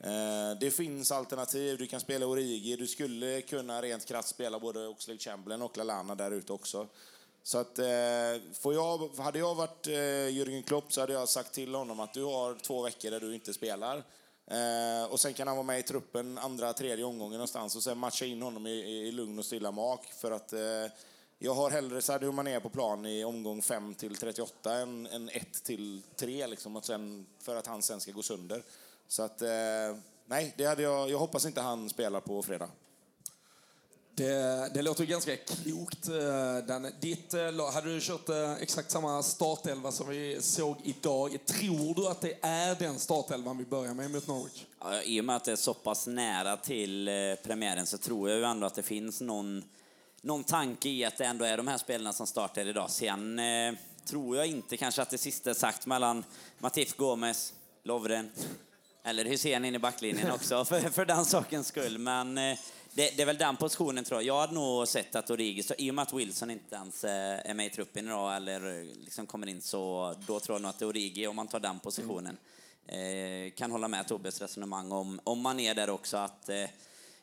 Eh, 0.04 0.58
det 0.60 0.70
finns 0.70 1.12
alternativ. 1.12 1.78
Du 1.78 1.86
kan 1.86 2.00
spela 2.00 2.26
Origi. 2.26 2.76
Du 2.76 2.86
skulle 2.86 3.42
kunna 3.42 3.82
rent 3.82 4.06
krasst 4.06 4.28
spela 4.28 4.58
både 4.58 4.86
Oxlade 4.86 5.20
Chamberlain 5.20 5.62
och 5.62 5.76
Lallana 5.76 6.14
där 6.14 6.30
ute 6.30 6.52
också. 6.52 6.86
Så 7.42 7.58
att, 7.58 7.78
eh, 7.78 7.84
får 8.60 8.74
jag, 8.74 9.10
hade 9.16 9.38
jag 9.38 9.54
varit 9.54 9.86
eh, 9.86 9.92
Jürgen 10.30 10.62
Klopp 10.62 10.92
så 10.92 11.00
hade 11.00 11.12
jag 11.12 11.28
sagt 11.28 11.52
till 11.52 11.74
honom 11.74 12.00
att 12.00 12.14
du 12.14 12.24
har 12.24 12.54
två 12.54 12.82
veckor 12.82 13.10
där 13.10 13.20
du 13.20 13.34
inte 13.34 13.54
spelar. 13.54 13.96
Eh, 14.46 15.10
och 15.10 15.20
sen 15.20 15.34
kan 15.34 15.46
han 15.48 15.56
vara 15.56 15.66
med 15.66 15.78
i 15.78 15.82
truppen 15.82 16.38
andra, 16.38 16.72
tredje 16.72 17.04
omgången 17.04 17.32
någonstans 17.32 17.76
och 17.76 17.82
sen 17.82 17.98
matcha 17.98 18.24
in 18.24 18.42
honom 18.42 18.66
i, 18.66 18.70
i, 18.70 19.08
i 19.08 19.12
lugn 19.12 19.38
och 19.38 19.44
stilla 19.44 19.70
mak. 19.70 20.06
För 20.06 20.30
att 20.30 20.52
eh, 20.52 20.60
jag 21.42 21.54
har 21.54 21.70
hellre 21.70 22.02
Sadio 22.02 22.32
Mané 22.32 22.60
på 22.60 22.68
plan 22.68 23.06
i 23.06 23.24
omgång 23.24 23.62
5 23.62 23.94
till 23.94 24.16
38 24.16 24.74
än, 24.74 25.06
än 25.06 25.28
1 25.28 25.64
till 25.64 26.02
3 26.16 26.46
liksom, 26.46 26.76
och 26.76 26.84
sen, 26.84 27.26
för 27.38 27.56
att 27.56 27.66
han 27.66 27.82
sen 27.82 28.00
ska 28.00 28.12
gå 28.12 28.22
sönder. 28.22 28.62
Så 29.08 29.22
att, 29.22 29.42
eh, 29.42 29.48
nej, 30.26 30.54
det 30.56 30.64
hade 30.64 30.82
jag, 30.82 31.10
jag 31.10 31.18
hoppas 31.18 31.46
inte 31.46 31.60
han 31.60 31.88
spelar 31.90 32.20
på 32.20 32.42
fredag. 32.42 32.68
Det, 34.14 34.70
det 34.74 34.82
låter 34.82 35.04
ju 35.04 35.10
ganska 35.10 35.36
klokt, 35.36 36.08
eh, 36.08 36.66
Danne. 36.66 36.92
Ditt, 37.00 37.34
eh, 37.34 37.72
hade 37.72 37.94
du 37.94 38.00
kört 38.00 38.28
eh, 38.28 38.52
exakt 38.52 38.90
samma 38.90 39.22
startelva 39.22 39.92
som 39.92 40.08
vi 40.08 40.42
såg 40.42 40.76
idag? 40.84 41.38
Tror 41.46 41.94
du 41.94 42.08
att 42.08 42.20
det 42.20 42.38
är 42.40 42.74
den 42.74 42.98
startelvan 42.98 43.58
vi 43.58 43.64
börjar 43.64 43.94
med 43.94 44.10
mot 44.10 44.26
Norwich? 44.26 44.64
Ja, 44.80 45.02
I 45.02 45.20
och 45.20 45.24
med 45.24 45.36
att 45.36 45.44
det 45.44 45.52
är 45.52 45.56
så 45.56 45.74
pass 45.74 46.06
nära 46.06 46.56
till 46.56 47.10
premiären 47.42 47.86
så 47.86 47.98
tror 47.98 48.30
jag 48.30 48.38
ju 48.38 48.44
ändå 48.44 48.66
att 48.66 48.74
det 48.74 48.82
finns 48.82 49.20
någon, 49.20 49.64
någon 50.20 50.44
tanke 50.44 50.88
i 50.88 51.04
att 51.04 51.16
det 51.16 51.24
ändå 51.24 51.44
är 51.44 51.56
de 51.56 51.68
här 51.68 51.78
spelarna 51.78 52.12
som 52.12 52.26
startar 52.26 52.66
idag. 52.66 52.90
Sen 52.90 53.38
eh, 53.38 53.74
tror 54.04 54.36
jag 54.36 54.46
inte 54.46 54.76
kanske 54.76 55.02
att 55.02 55.10
det 55.10 55.18
sista 55.18 55.50
är 55.50 55.54
sagt 55.54 55.86
mellan 55.86 56.24
Matif 56.58 56.96
Gomes, 56.96 57.52
Lovren 57.82 58.30
eller 59.04 59.24
Hysén 59.24 59.64
in 59.64 59.74
i 59.74 59.78
backlinjen 59.78 60.30
också 60.34 60.64
för, 60.64 60.80
för 60.80 61.04
den 61.04 61.24
sakens 61.24 61.66
skull. 61.66 61.98
Men 61.98 62.38
eh, 62.38 62.58
det, 62.92 63.16
det 63.16 63.22
är 63.22 63.26
väl 63.26 63.38
den 63.38 63.56
positionen 63.56 64.04
tror 64.04 64.20
jag. 64.22 64.36
Jag 64.36 64.40
hade 64.40 64.54
nog 64.54 64.88
sett 64.88 65.14
att 65.14 65.30
Origi, 65.30 65.62
så 65.62 65.74
i 65.78 65.90
och 65.90 65.94
med 65.94 66.02
att 66.02 66.12
Wilson 66.12 66.50
inte 66.50 66.74
ens 66.74 67.04
eh, 67.04 67.50
är 67.50 67.54
med 67.54 67.66
i 67.66 67.70
truppen 67.70 68.06
idag 68.06 68.36
eller 68.36 68.78
eh, 68.78 68.84
liksom 68.84 69.26
kommer 69.26 69.46
in 69.46 69.62
så 69.62 70.14
då 70.26 70.40
tror 70.40 70.54
jag 70.54 70.62
nog 70.62 70.68
att 70.68 70.78
det 70.78 70.84
är 70.84 70.88
Origi 70.88 71.26
om 71.26 71.36
man 71.36 71.48
tar 71.48 71.60
den 71.60 71.78
positionen. 71.78 72.36
Eh, 72.86 73.50
kan 73.56 73.72
hålla 73.72 73.88
med 73.88 74.08
Tobbes 74.08 74.40
resonemang 74.40 74.92
om, 74.92 75.20
om 75.24 75.40
man 75.40 75.60
är 75.60 75.74
där 75.74 75.90
också 75.90 76.16
att 76.16 76.48
eh, 76.48 76.64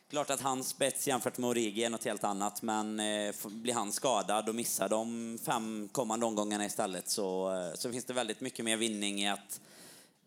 klart 0.09 0.29
att 0.29 0.41
hans 0.41 0.67
spets 0.67 1.07
jämfört 1.07 1.37
med 1.37 1.49
Origi 1.49 1.83
är 1.83 1.89
något 1.89 2.05
helt 2.05 2.23
annat 2.23 2.61
men 2.61 2.99
eh, 2.99 3.35
blir 3.45 3.73
han 3.73 3.91
skadad 3.91 4.49
och 4.49 4.55
missar 4.55 4.89
de 4.89 5.37
fem 5.45 5.89
kommande 5.91 6.25
omgångarna 6.25 6.65
istället 6.65 7.09
så, 7.09 7.53
eh, 7.53 7.73
så 7.73 7.91
finns 7.91 8.05
det 8.05 8.13
väldigt 8.13 8.41
mycket 8.41 8.65
mer 8.65 8.77
vinning 8.77 9.21
i 9.23 9.29
att 9.29 9.61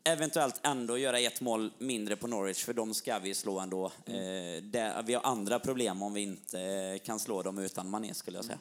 eventuellt 0.05 0.61
ändå 0.63 0.99
göra 0.99 1.19
ett 1.19 1.41
mål 1.41 1.73
mindre 1.79 2.17
på 2.17 2.27
Norwich, 2.27 2.65
för 2.65 2.73
de 2.73 2.95
ska 2.95 3.19
vi 3.19 3.35
slå 3.35 3.61
ändå. 3.61 3.87
Eh, 3.87 4.63
det, 4.63 5.03
vi 5.07 5.15
har 5.15 5.23
andra 5.23 5.59
problem 5.59 6.03
om 6.03 6.15
vi 6.15 6.21
inte 6.21 6.99
kan 7.05 7.19
slå 7.19 7.43
dem 7.43 7.59
utan 7.59 7.91
Mané, 7.91 8.15
skulle 8.15 8.39
jag 8.39 8.45
säga. 8.45 8.59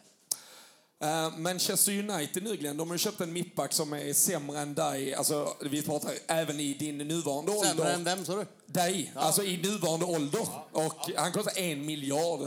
Eh, 1.01 1.37
Manchester 1.37 1.91
United 1.91 2.43
nu 2.43 2.55
Glenn, 2.57 2.77
de 2.77 2.89
har 2.89 2.97
köpt 2.97 3.21
en 3.21 3.33
mittback 3.33 3.73
som 3.73 3.93
är 3.93 4.13
sämre 4.13 4.59
än 4.59 4.73
dig. 4.73 5.13
Alltså, 5.13 5.57
vi 5.61 5.81
pratar 5.81 6.13
även 6.27 6.59
i 6.59 6.73
din 6.73 6.97
nuvarande 6.97 7.51
ålder. 7.51 7.69
Sämre 7.69 7.93
än 7.93 8.03
vem, 8.03 8.25
sa 8.25 8.35
du? 8.35 8.45
Dig, 8.65 9.11
alltså 9.15 9.43
i 9.43 9.57
nuvarande 9.57 10.05
ålder. 10.05 10.47
Och 10.71 11.09
han 11.15 11.31
kostar 11.31 11.57
en 11.59 11.85
miljard. 11.85 12.41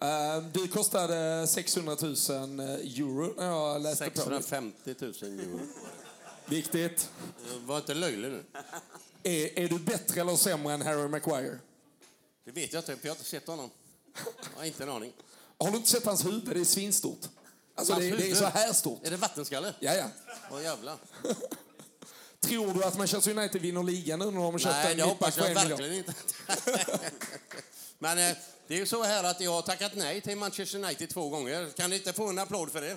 Eh, 0.00 0.38
Du 0.52 0.68
kostade 0.68 1.46
600 1.46 1.96
000 2.02 2.10
euro 2.60 3.34
när 3.36 3.46
jag 3.46 3.82
läste 3.82 4.10
på. 4.10 4.16
650 4.20 4.94
000 5.00 5.12
euro. 5.22 5.60
Viktigt. 6.46 7.10
Var 7.66 7.76
inte 7.76 7.94
löjlig 7.94 8.30
nu. 8.30 8.44
Är, 9.22 9.58
är 9.58 9.68
du 9.68 9.78
bättre 9.78 10.20
eller 10.20 10.36
sämre 10.36 10.72
än 10.74 10.82
Harry 10.82 11.08
Maguire? 11.08 11.58
Det 12.44 12.50
vet 12.52 12.72
jag 12.72 12.80
inte, 12.80 12.96
för 12.96 13.06
jag 13.06 13.12
har 13.14 13.16
inte 13.16 13.30
sett 13.30 13.46
honom. 13.46 13.70
Jag 14.54 14.60
har 14.60 14.64
inte 14.64 14.82
en 14.82 14.88
aning. 14.90 15.12
Har 15.58 15.70
du 15.70 15.76
inte 15.76 15.88
sett 15.90 16.04
hans 16.04 16.26
huvud? 16.26 16.44
Det 16.54 16.60
är 16.60 16.64
svinstort. 16.64 17.18
Alltså 17.78 17.94
det, 17.94 18.10
det 18.10 18.30
är 18.30 18.34
så 18.34 18.44
här 18.44 18.72
stort. 18.72 19.06
Är 19.06 19.10
det 19.10 19.16
vattenskalle? 19.16 19.74
Ja, 19.80 19.94
ja. 19.94 20.04
Åh 20.50 20.62
jävlar. 20.62 20.96
Tror 22.40 22.74
du 22.74 22.84
att 22.84 22.96
Manchester 22.98 23.30
United 23.38 23.62
vinner 23.62 23.82
ligan 23.82 24.18
nu 24.18 24.24
när 24.24 24.32
de 24.32 24.40
har 24.52 24.58
köpt 24.58 24.74
Nej, 24.74 24.90
en 24.92 24.96
det 24.98 25.02
hoppas 25.04 25.36
jag 25.36 25.54
verkligen 25.54 25.92
inte. 25.94 26.14
Men 27.98 28.18
eh, 28.18 28.36
det 28.68 28.74
är 28.74 28.78
ju 28.78 28.86
så 28.86 29.02
här 29.04 29.24
att 29.24 29.40
jag 29.40 29.50
har 29.52 29.62
tackat 29.62 29.92
nej 29.94 30.20
till 30.20 30.36
Manchester 30.38 30.78
United 30.78 31.10
två 31.10 31.28
gånger. 31.28 31.70
Kan 31.76 31.90
ni 31.90 31.96
inte 31.96 32.12
få 32.12 32.28
en 32.28 32.38
applåd 32.38 32.72
för 32.72 32.80
det? 32.80 32.96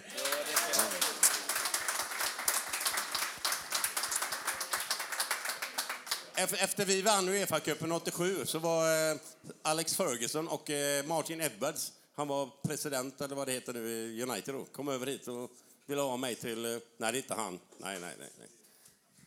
Ef- 6.36 6.54
Efter 6.64 6.86
vi 6.86 7.02
vann 7.02 7.30
Uefa-cupen 7.30 7.92
87 7.92 8.46
så 8.46 8.60
var 8.60 9.12
eh, 9.12 9.18
Alex 9.62 9.96
Ferguson 9.96 10.48
och 10.48 10.70
eh, 10.70 11.06
Martin 11.06 11.42
Edwards, 11.42 11.92
han 12.22 12.28
var 12.28 12.50
president 12.64 13.22
eller 13.22 13.36
vad 13.36 13.48
det 13.48 13.52
heter 13.54 13.74
nu 13.74 13.90
i 13.90 14.24
United 14.24 14.54
då, 14.56 14.66
kom 14.66 14.88
över 14.88 15.08
hit 15.08 15.28
och 15.28 15.52
ville 15.86 16.02
ha 16.02 16.18
mig 16.18 16.36
till... 16.36 16.66
eh, 16.66 16.72
Nej, 16.98 17.12
det 17.12 17.18
är 17.18 17.22
inte 17.22 17.34
han. 17.34 17.60
Nej, 17.78 18.00
nej, 18.00 18.16
nej. 18.20 18.30
nej. 18.40 18.48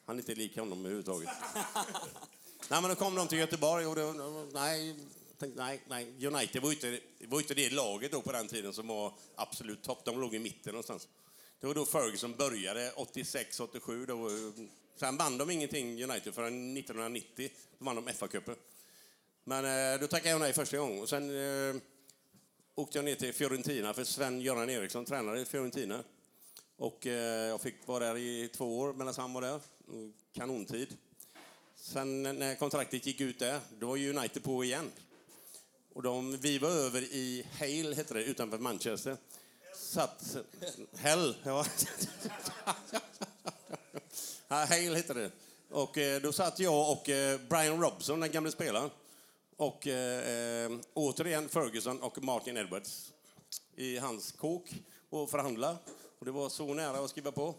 Han 0.07 0.17
är 0.17 0.21
inte 0.21 0.35
lik 0.35 0.59
honom 0.59 0.79
överhuvudtaget. 0.81 1.29
nej, 2.69 2.81
men 2.83 2.89
då 2.89 2.95
kom 2.95 3.15
de 3.15 3.29
till 3.29 3.39
Göteborg 3.39 3.87
och 3.87 3.97
då, 3.97 4.13
nej, 4.53 4.97
tänkte, 5.39 5.63
nej, 5.63 5.81
nej, 5.89 6.27
United 6.27 6.63
var 6.63 6.69
ju 6.71 6.75
inte, 6.75 7.01
var 7.29 7.41
inte 7.41 7.55
det 7.55 7.71
laget 7.73 8.13
då 8.13 8.23
på 8.23 8.33
den 8.33 8.49
tiden 8.49 8.73
som 8.73 8.87
var 8.89 9.13
absolut 9.35 9.83
topp. 9.83 10.05
De 10.05 10.21
låg 10.21 10.35
i 10.35 10.39
mitten 10.39 10.73
någonstans. 10.73 11.09
Det 11.61 11.67
var 11.67 11.75
då 11.75 11.87
Ferguson 11.87 12.37
började, 12.37 12.93
86, 12.97 13.61
87. 13.61 14.07
Då, 14.07 14.17
var- 14.17 14.53
sen 14.99 15.17
vann 15.17 15.39
de 15.39 15.51
ingenting 15.51 16.03
United 16.05 16.35
förrän 16.35 16.77
1990. 16.77 17.51
Då 17.79 17.85
vann 17.85 17.97
de 17.97 18.09
FA-cupen. 18.09 18.57
Men 19.45 19.65
eh, 19.95 20.01
då 20.01 20.07
tackade 20.07 20.31
jag 20.31 20.41
nej 20.41 20.53
första 20.53 20.77
gången. 20.77 21.03
Och 21.03 21.09
sen 21.09 21.31
eh, 21.31 21.75
åkte 22.75 22.99
jag 22.99 23.05
ner 23.05 23.15
till 23.15 23.33
Fiorentina 23.33 23.95
för 23.95 24.05
Sven-Göran 24.05 24.71
Eriksson 24.71 25.05
tränade 25.05 25.41
i 25.41 25.45
Fiorentina. 25.45 26.05
Och 26.77 27.07
eh, 27.07 27.49
jag 27.49 27.61
fick 27.61 27.87
vara 27.87 28.05
där 28.05 28.17
i 28.17 28.49
två 28.49 28.79
år 28.79 28.93
medan 28.93 29.15
han 29.17 29.33
var 29.33 29.43
där. 29.43 29.61
Kanontid. 30.33 30.97
Sen 31.77 32.27
eh, 32.27 32.33
när 32.33 32.55
kontraktet 32.55 33.07
gick 33.07 33.21
ut 33.21 33.39
där, 33.39 33.61
då 33.79 33.87
var 33.87 33.97
United 33.97 34.45
på 34.45 34.65
igen. 34.65 34.91
Och 35.93 36.03
de, 36.03 36.37
vi 36.37 36.59
var 36.59 36.71
över 36.71 37.03
i 37.03 37.47
Hale, 37.59 37.95
heter 37.95 38.15
det, 38.15 38.25
utanför 38.25 38.59
Manchester. 38.59 39.17
Satt... 39.77 40.37
Hell, 40.97 41.37
ja. 41.45 41.67
Hale 44.49 44.97
hette 44.97 45.15
det. 45.15 45.31
Och 45.71 45.99
eh, 45.99 46.21
då 46.21 46.33
satt 46.33 46.59
jag 46.59 46.93
och 46.93 47.03
Brian 47.49 47.81
Robson, 47.81 48.21
den 48.21 48.31
gamle 48.31 48.51
spelaren. 48.51 48.91
Och 49.57 49.87
eh, 49.87 50.71
återigen 50.95 51.49
Ferguson 51.49 52.03
och 52.03 52.23
Martin 52.23 52.57
Edwards 52.57 53.13
i 53.77 53.99
hans 53.99 54.33
kåk 54.33 54.75
och 55.11 55.31
förhandla. 55.31 55.77
Och 56.19 56.25
det 56.25 56.31
var 56.31 56.49
så 56.49 56.75
nära 56.75 56.99
att 57.05 57.11
skriva 57.11 57.33
på. 57.33 57.55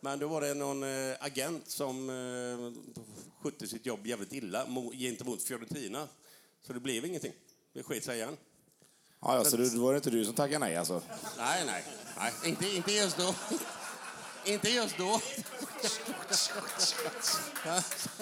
Men 0.00 0.18
då 0.18 0.28
var 0.28 0.40
det 0.40 0.54
någon 0.54 0.82
eh, 0.82 1.16
agent 1.20 1.70
som 1.70 2.10
eh, 2.10 2.82
skötte 3.42 3.68
sitt 3.68 3.86
jobb 3.86 4.06
jävligt 4.06 4.32
illa 4.32 4.66
mo- 4.66 4.96
gentemot 4.96 5.42
Fiorentina. 5.42 6.08
Så 6.66 6.72
det 6.72 6.80
blev 6.80 7.04
ingenting. 7.04 7.32
Det 7.72 7.82
sket 7.82 8.04
sig 8.04 8.16
igen. 8.16 8.36
Ja, 9.20 9.36
ja, 9.36 9.44
så 9.44 9.56
det 9.56 9.78
var 9.78 9.92
det 9.92 9.96
inte 9.96 10.10
du 10.10 10.24
som 10.24 10.34
tackade 10.34 10.58
nej 10.58 10.76
alltså? 10.76 11.02
Nej, 11.38 11.62
nej. 11.66 11.84
nej 12.16 12.32
inte, 12.44 12.68
inte 12.68 12.92
just 12.92 13.16
då. 13.16 13.34
inte 14.44 14.70
just 14.70 14.98
då. 14.98 15.20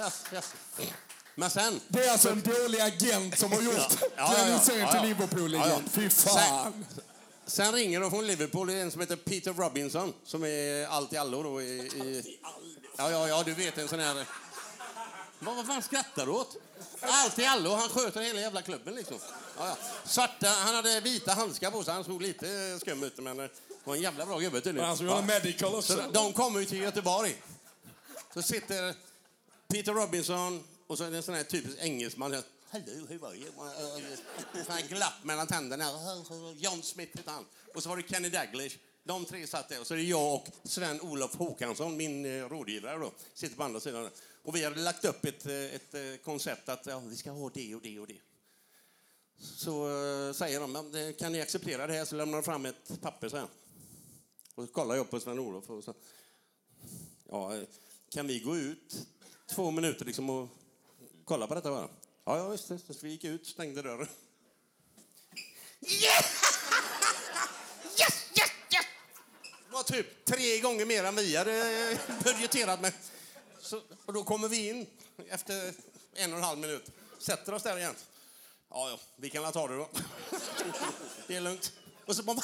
Men 1.35 1.51
sen... 1.51 1.81
Det 1.89 2.05
är 2.05 2.13
alltså 2.13 2.29
en 2.29 2.43
dålig 2.43 2.81
agent 2.81 3.39
som 3.39 3.53
har 3.53 3.63
gjort 3.63 3.75
Ja, 4.01 4.07
ja, 4.17 4.25
ja, 4.29 4.35
kvalificering 4.35 4.81
ja, 4.81 4.91
till 4.91 5.01
ja. 5.01 5.07
Liverpool-ligan. 5.07 5.69
Ja, 5.69 5.81
ja. 5.85 5.91
Fy 5.93 6.11
fan! 6.11 6.73
Sen, 6.73 7.05
sen 7.47 7.73
ringer 7.73 8.01
de 8.01 8.11
från 8.11 8.27
Liverpool, 8.27 8.71
en 8.71 8.91
som 8.91 9.01
heter 9.01 9.17
Peter 9.17 9.53
Robinson, 9.53 10.13
som 10.25 10.45
är 10.45 10.87
allt 10.87 11.13
i 11.13 11.17
allo 11.17 11.43
då 11.43 11.63
i... 11.63 11.65
i 11.65 12.39
ja, 12.97 13.11
ja, 13.11 13.29
ja, 13.29 13.43
du 13.43 13.55
vet 13.55 13.79
en 13.79 13.89
sån 13.89 14.01
här... 14.01 14.27
Vad, 15.39 15.57
vad 15.57 15.67
fan 15.67 15.83
skrattar 15.83 16.27
du 16.27 16.33
åt? 16.33 16.57
Allt 17.01 17.39
i 17.39 17.47
allo, 17.47 17.75
han 17.75 17.89
sköter 17.89 18.21
hela 18.21 18.41
jävla 18.41 18.63
klubben 18.63 18.95
liksom. 18.95 19.19
Ja, 19.59 19.67
ja. 19.67 19.77
Svarta, 20.05 20.49
han 20.49 20.75
hade 20.75 21.01
vita 21.01 21.33
handskar 21.33 21.71
på 21.71 21.85
sig, 21.85 21.95
han 21.95 22.05
såg 22.05 22.23
lite 22.23 22.79
skum 22.81 23.03
ut 23.03 23.19
men 23.19 23.37
det 23.37 23.51
var 23.85 23.95
en 23.95 24.03
jävla 24.03 24.27
bra 24.27 24.39
gubbe 24.39 24.61
tydligen. 24.61 24.89
Han 24.89 24.97
som 24.97 25.07
gör 25.07 25.23
medical 25.23 25.75
också. 25.75 25.97
Så 25.97 26.11
de 26.13 26.33
kommer 26.33 26.61
ju 26.61 26.67
till 26.67 26.79
Göteborg. 26.81 27.43
Så 28.35 28.43
sitter 28.43 28.95
Peter 29.69 29.93
Robinson 29.93 30.65
och 30.91 30.99
så 30.99 31.05
är 31.05 31.11
det 31.11 31.17
en 31.17 31.23
sån 31.23 31.35
här 31.35 31.45
typisk 31.45 31.77
engelsman. 31.81 32.43
Hello, 32.71 33.07
hur 33.09 33.19
var 33.19 33.33
det? 33.33 34.65
Sån 34.65 34.75
här 34.75 34.89
glapp 34.89 35.25
mellan 35.25 35.47
tänderna. 35.47 35.85
John 36.57 36.83
Smith 36.83 37.17
heter 37.17 37.33
han. 37.33 37.45
Och 37.75 37.83
så 37.83 37.89
var 37.89 37.97
det 37.97 38.03
Kenny 38.09 38.29
Daglish. 38.29 38.79
De 39.05 39.25
tre 39.25 39.47
satt 39.47 39.69
där. 39.69 39.81
Och 39.81 39.87
så 39.87 39.95
är 39.95 39.99
det 39.99 40.05
jag 40.05 40.35
och 40.35 40.49
Sven-Olof 40.63 41.35
Håkansson, 41.35 41.97
min 41.97 42.27
eh, 42.27 42.49
rådgivare 42.49 42.99
då, 42.99 43.13
sitter 43.35 43.57
på 43.57 43.63
andra 43.63 43.81
sidan. 43.81 44.11
Och 44.43 44.57
vi 44.57 44.65
hade 44.65 44.81
lagt 44.81 45.05
upp 45.05 45.25
ett, 45.25 45.47
eh, 45.47 45.55
ett 45.55 45.95
eh, 45.95 46.17
koncept 46.25 46.69
att 46.69 46.87
ja, 46.87 46.99
vi 46.99 47.17
ska 47.17 47.31
ha 47.31 47.51
det 47.51 47.75
och 47.75 47.83
det 47.83 47.99
och 47.99 48.07
det. 48.07 48.21
Så 49.39 49.87
eh, 49.87 50.33
säger 50.33 50.61
de, 50.61 51.15
kan 51.19 51.33
ni 51.33 51.41
acceptera 51.41 51.87
det 51.87 51.93
här? 51.93 52.05
Så 52.05 52.17
lämnar 52.17 52.39
de 52.39 52.45
fram 52.45 52.67
ett 52.67 53.01
papper 53.01 53.29
så 53.29 53.37
här. 53.37 53.47
Och 54.55 54.67
så 54.67 54.73
kollar 54.73 54.97
jag 54.97 55.11
på 55.11 55.21
Sven-Olof 55.21 55.71
och 55.71 55.85
så, 55.85 55.95
ja, 57.29 57.53
kan 58.09 58.27
vi 58.27 58.41
gå 58.41 58.57
ut 58.57 59.07
två 59.55 59.71
minuter 59.71 60.05
liksom 60.05 60.31
och 60.31 60.49
kolla 61.31 61.47
på 61.47 61.55
detta 61.55 61.71
bara? 61.71 61.89
Ja, 62.25 62.37
ja 62.37 62.49
visst. 62.49 62.71
visst. 62.71 63.03
Vi 63.03 63.11
gick 63.11 63.25
ut, 63.25 63.47
stängde 63.47 63.83
dörren. 63.83 64.09
Yes! 65.81 66.03
Yes, 67.99 68.31
yes, 68.35 68.51
yes! 68.73 68.87
Det 69.67 69.73
var 69.73 69.83
typ 69.83 70.25
tre 70.25 70.61
gånger 70.61 70.87
mer 70.87 71.05
än 71.05 71.17
vi 71.17 71.37
hade 71.37 71.99
budgeterat 72.25 72.81
med. 72.81 72.93
Så, 73.61 73.81
och 74.07 74.13
då 74.13 74.25
kommer 74.25 74.49
vi 74.49 74.69
in 74.69 74.87
efter 75.29 75.75
en 76.15 76.33
och 76.33 76.39
en 76.39 76.45
halv 76.45 76.59
minut. 76.59 76.91
Sätter 77.19 77.55
oss 77.55 77.63
där 77.63 77.79
igen. 77.79 77.95
Ja, 78.71 78.91
ja, 78.91 78.99
vi 79.17 79.31
kan 79.31 79.43
väl 79.43 79.53
ta 79.53 79.69
det 79.69 79.77
då. 79.77 79.89
Det 81.27 81.37
är 81.37 81.41
lugnt. 81.41 81.73
Och 82.07 82.17
så 82.17 82.23
bara, 82.23 82.43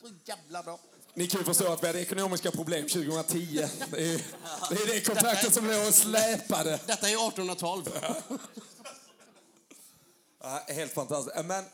så 0.00 0.08
jävla 0.24 0.62
bra. 0.62 0.78
Ni 1.14 1.26
kan 1.26 1.40
ju 1.40 1.44
förstå 1.44 1.72
att 1.72 1.82
vi 1.82 1.86
hade 1.86 2.00
ekonomiska 2.00 2.50
problem 2.50 2.88
2010. 2.88 3.68
Det 3.90 3.96
är 3.96 4.20
det, 4.70 4.82
är 4.82 4.94
det 4.94 5.00
kontraktet 5.00 5.54
som 5.54 5.66
låg 5.66 5.88
och 5.88 5.94
släpade. 5.94 6.80
Detta 6.86 7.08
är 7.08 7.28
1812. 7.28 7.82
Ja, 10.42 10.64
helt 10.68 10.92
fantastiskt. 10.92 11.44
Men 11.44 11.64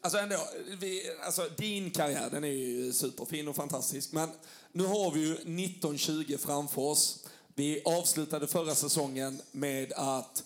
alltså 0.00 0.18
ändå, 0.18 0.36
vi, 0.80 1.02
alltså, 1.24 1.48
din 1.56 1.90
karriär 1.90 2.28
den 2.30 2.44
är 2.44 2.48
ju 2.48 2.92
superfin 2.92 3.48
och 3.48 3.56
fantastisk. 3.56 4.12
Men 4.12 4.30
nu 4.72 4.84
har 4.84 5.10
vi 5.10 5.20
ju 5.20 5.32
1920 5.32 6.36
framför 6.38 6.82
oss. 6.82 7.26
Vi 7.54 7.82
avslutade 7.84 8.46
förra 8.46 8.74
säsongen 8.74 9.42
med 9.52 9.92
att 9.92 10.44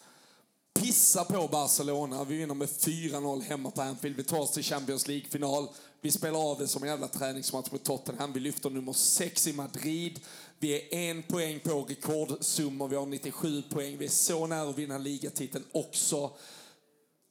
pissa 0.74 1.24
på 1.24 1.48
Barcelona. 1.48 2.24
Vi 2.24 2.36
vinner 2.36 2.54
med 2.54 2.68
4-0 2.68 3.42
hemma 3.42 3.70
på 3.70 3.82
Anfield. 3.82 4.16
Vi 4.16 4.24
tar 4.24 4.38
oss 4.38 4.50
till 4.50 4.64
Champions 4.64 5.08
League-final. 5.08 5.68
Vi 6.04 6.10
spelar 6.10 6.50
av 6.50 6.58
det 6.58 6.68
som 6.68 6.82
en 6.82 6.88
jävla 6.88 7.08
träningsmatch 7.08 7.70
mot 7.70 7.84
Tottenham. 7.84 8.32
Vi 8.32 8.40
lyfter 8.40 8.70
nummer 8.70 8.92
6 8.92 9.46
i 9.46 9.52
Madrid. 9.52 10.20
Vi 10.58 10.74
är 10.74 11.10
en 11.10 11.22
poäng 11.22 11.60
på 11.60 11.82
rekordsummor. 11.82 12.88
Vi 12.88 12.96
har 12.96 13.06
97 13.06 13.62
poäng. 13.62 13.98
Vi 13.98 14.04
är 14.04 14.10
så 14.10 14.46
nära 14.46 14.68
att 14.68 14.78
vinna 14.78 14.98
ligatiteln 14.98 15.64
också. 15.72 16.30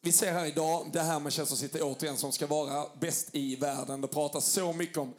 Vi 0.02 0.12
ser 0.12 0.32
här 0.32 0.46
idag 0.46 0.90
det 0.94 1.02
här 1.02 1.20
Manchester 1.20 1.56
City 1.56 1.82
återigen 1.82 2.18
som 2.18 2.32
ska 2.32 2.48
vara 2.48 2.86
bäst 3.00 3.30
i 3.32 3.56
världen. 3.56 4.02
Det 4.02 4.08
pratas 4.08 4.46
så 4.46 4.74
mycket 4.74 4.98
om 4.98 5.14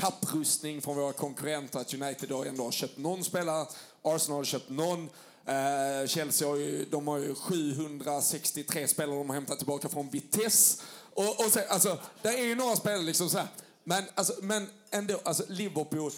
kapprustning 0.00 0.82
från 0.82 0.96
våra 0.96 1.12
konkurrenter 1.12 1.78
att 1.78 1.94
United 1.94 2.30
har 2.30 2.44
ändå 2.44 2.64
har 2.64 2.72
köpt 2.72 2.98
någon 2.98 3.24
spelare, 3.24 3.66
Arsenal 4.02 4.38
har 4.38 4.44
köpt 4.44 4.70
någon. 4.70 5.08
Eh, 5.46 6.06
Chelsea 6.06 6.48
har 6.48 6.56
ju, 6.56 6.84
de 6.90 7.08
har 7.08 7.18
ju 7.18 7.34
763 7.34 8.88
spelare 8.88 9.16
de 9.18 9.28
har 9.28 9.34
hämtat 9.34 9.58
tillbaka 9.58 9.88
från 9.88 10.10
Vitesse. 10.10 10.82
Och, 11.14 11.44
och 11.44 11.52
sen, 11.52 11.62
alltså, 11.68 11.98
det 12.22 12.28
är 12.28 12.44
ju 12.44 12.54
några 12.54 12.76
spelare 12.76 13.02
liksom 13.02 13.30
så 13.30 13.38
här. 13.38 13.48
Men, 13.84 14.04
alltså, 14.14 14.34
men 14.42 14.66
ändå, 14.90 15.20
alltså 15.24 15.44
Liverpool, 15.48 16.12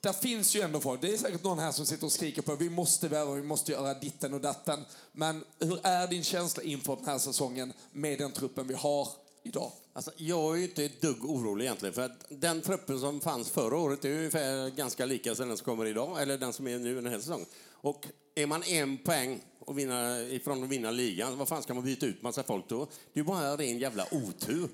där 0.00 0.12
finns 0.12 0.56
ju 0.56 0.60
ändå 0.60 0.80
folk. 0.80 1.00
Det 1.00 1.12
är 1.12 1.16
säkert 1.16 1.44
någon 1.44 1.58
här 1.58 1.72
som 1.72 1.86
sitter 1.86 2.06
och 2.06 2.12
skriker 2.12 2.42
på 2.42 2.54
vi 2.54 2.70
måste 2.70 3.08
värva, 3.08 3.34
vi 3.34 3.42
måste 3.42 3.72
göra 3.72 3.94
ditten 3.94 4.34
och 4.34 4.40
datten. 4.40 4.84
Men 5.12 5.44
hur 5.58 5.80
är 5.82 6.06
din 6.06 6.24
känsla 6.24 6.62
inför 6.62 6.96
den 6.96 7.04
här 7.04 7.18
säsongen 7.18 7.72
med 7.92 8.18
den 8.18 8.32
truppen 8.32 8.66
vi 8.66 8.74
har 8.74 9.08
idag? 9.42 9.72
Alltså, 9.92 10.10
jag 10.16 10.54
är 10.54 10.56
ju 10.56 10.64
inte 10.64 10.84
ett 10.84 11.00
dugg 11.00 11.24
orolig 11.24 11.64
egentligen. 11.64 11.94
För 11.94 12.02
att 12.02 12.26
den 12.28 12.62
truppen 12.62 13.00
som 13.00 13.20
fanns 13.20 13.50
förra 13.50 13.76
året 13.76 14.04
är 14.04 14.10
ungefär 14.10 14.70
ganska 14.70 15.06
lika 15.06 15.34
som 15.34 15.48
den 15.48 15.56
som 15.56 15.64
kommer 15.64 15.86
idag, 15.86 16.22
eller 16.22 16.38
den 16.38 16.52
som 16.52 16.66
är 16.68 16.78
nu 16.78 16.94
den 16.94 17.12
här 17.12 17.18
säsongen. 17.18 17.46
Och 17.70 18.06
är 18.34 18.46
man 18.46 18.62
en 18.62 18.98
poäng 18.98 19.40
och 19.66 19.78
vinna, 19.78 20.20
ifrån 20.20 20.64
att 20.64 20.68
vinna 20.68 20.90
ligan, 20.90 21.38
vad 21.38 21.48
fan 21.48 21.62
ska 21.62 21.74
man 21.74 21.84
byta 21.84 22.06
ut 22.06 22.22
massa 22.22 22.42
folk 22.42 22.68
då? 22.68 22.86
Det 23.12 23.20
är 23.20 23.24
bara 23.24 23.56
ren 23.56 23.78
jävla 23.78 24.06
otur. 24.10 24.68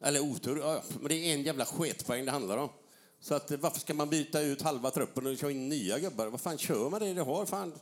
Eller 0.00 0.20
otur, 0.20 0.58
ja, 0.58 0.74
ja, 0.74 0.82
men 1.00 1.08
det 1.08 1.14
är 1.14 1.34
en 1.34 1.42
jävla 1.42 1.64
sketpoäng 1.64 2.24
det 2.24 2.30
handlar 2.30 2.56
om. 2.56 2.68
Så 3.20 3.34
att, 3.34 3.50
eh, 3.50 3.58
varför 3.58 3.80
ska 3.80 3.94
man 3.94 4.10
byta 4.10 4.40
ut 4.40 4.62
halva 4.62 4.90
truppen 4.90 5.26
och 5.26 5.38
köra 5.38 5.50
in 5.50 5.68
nya 5.68 5.98
gubbar? 5.98 6.26
Vad 6.26 6.40
fan, 6.40 6.58
kör 6.58 6.90
man 6.90 7.00
det 7.00 7.14
det 7.14 7.22
har? 7.22 7.46
Fan. 7.46 7.72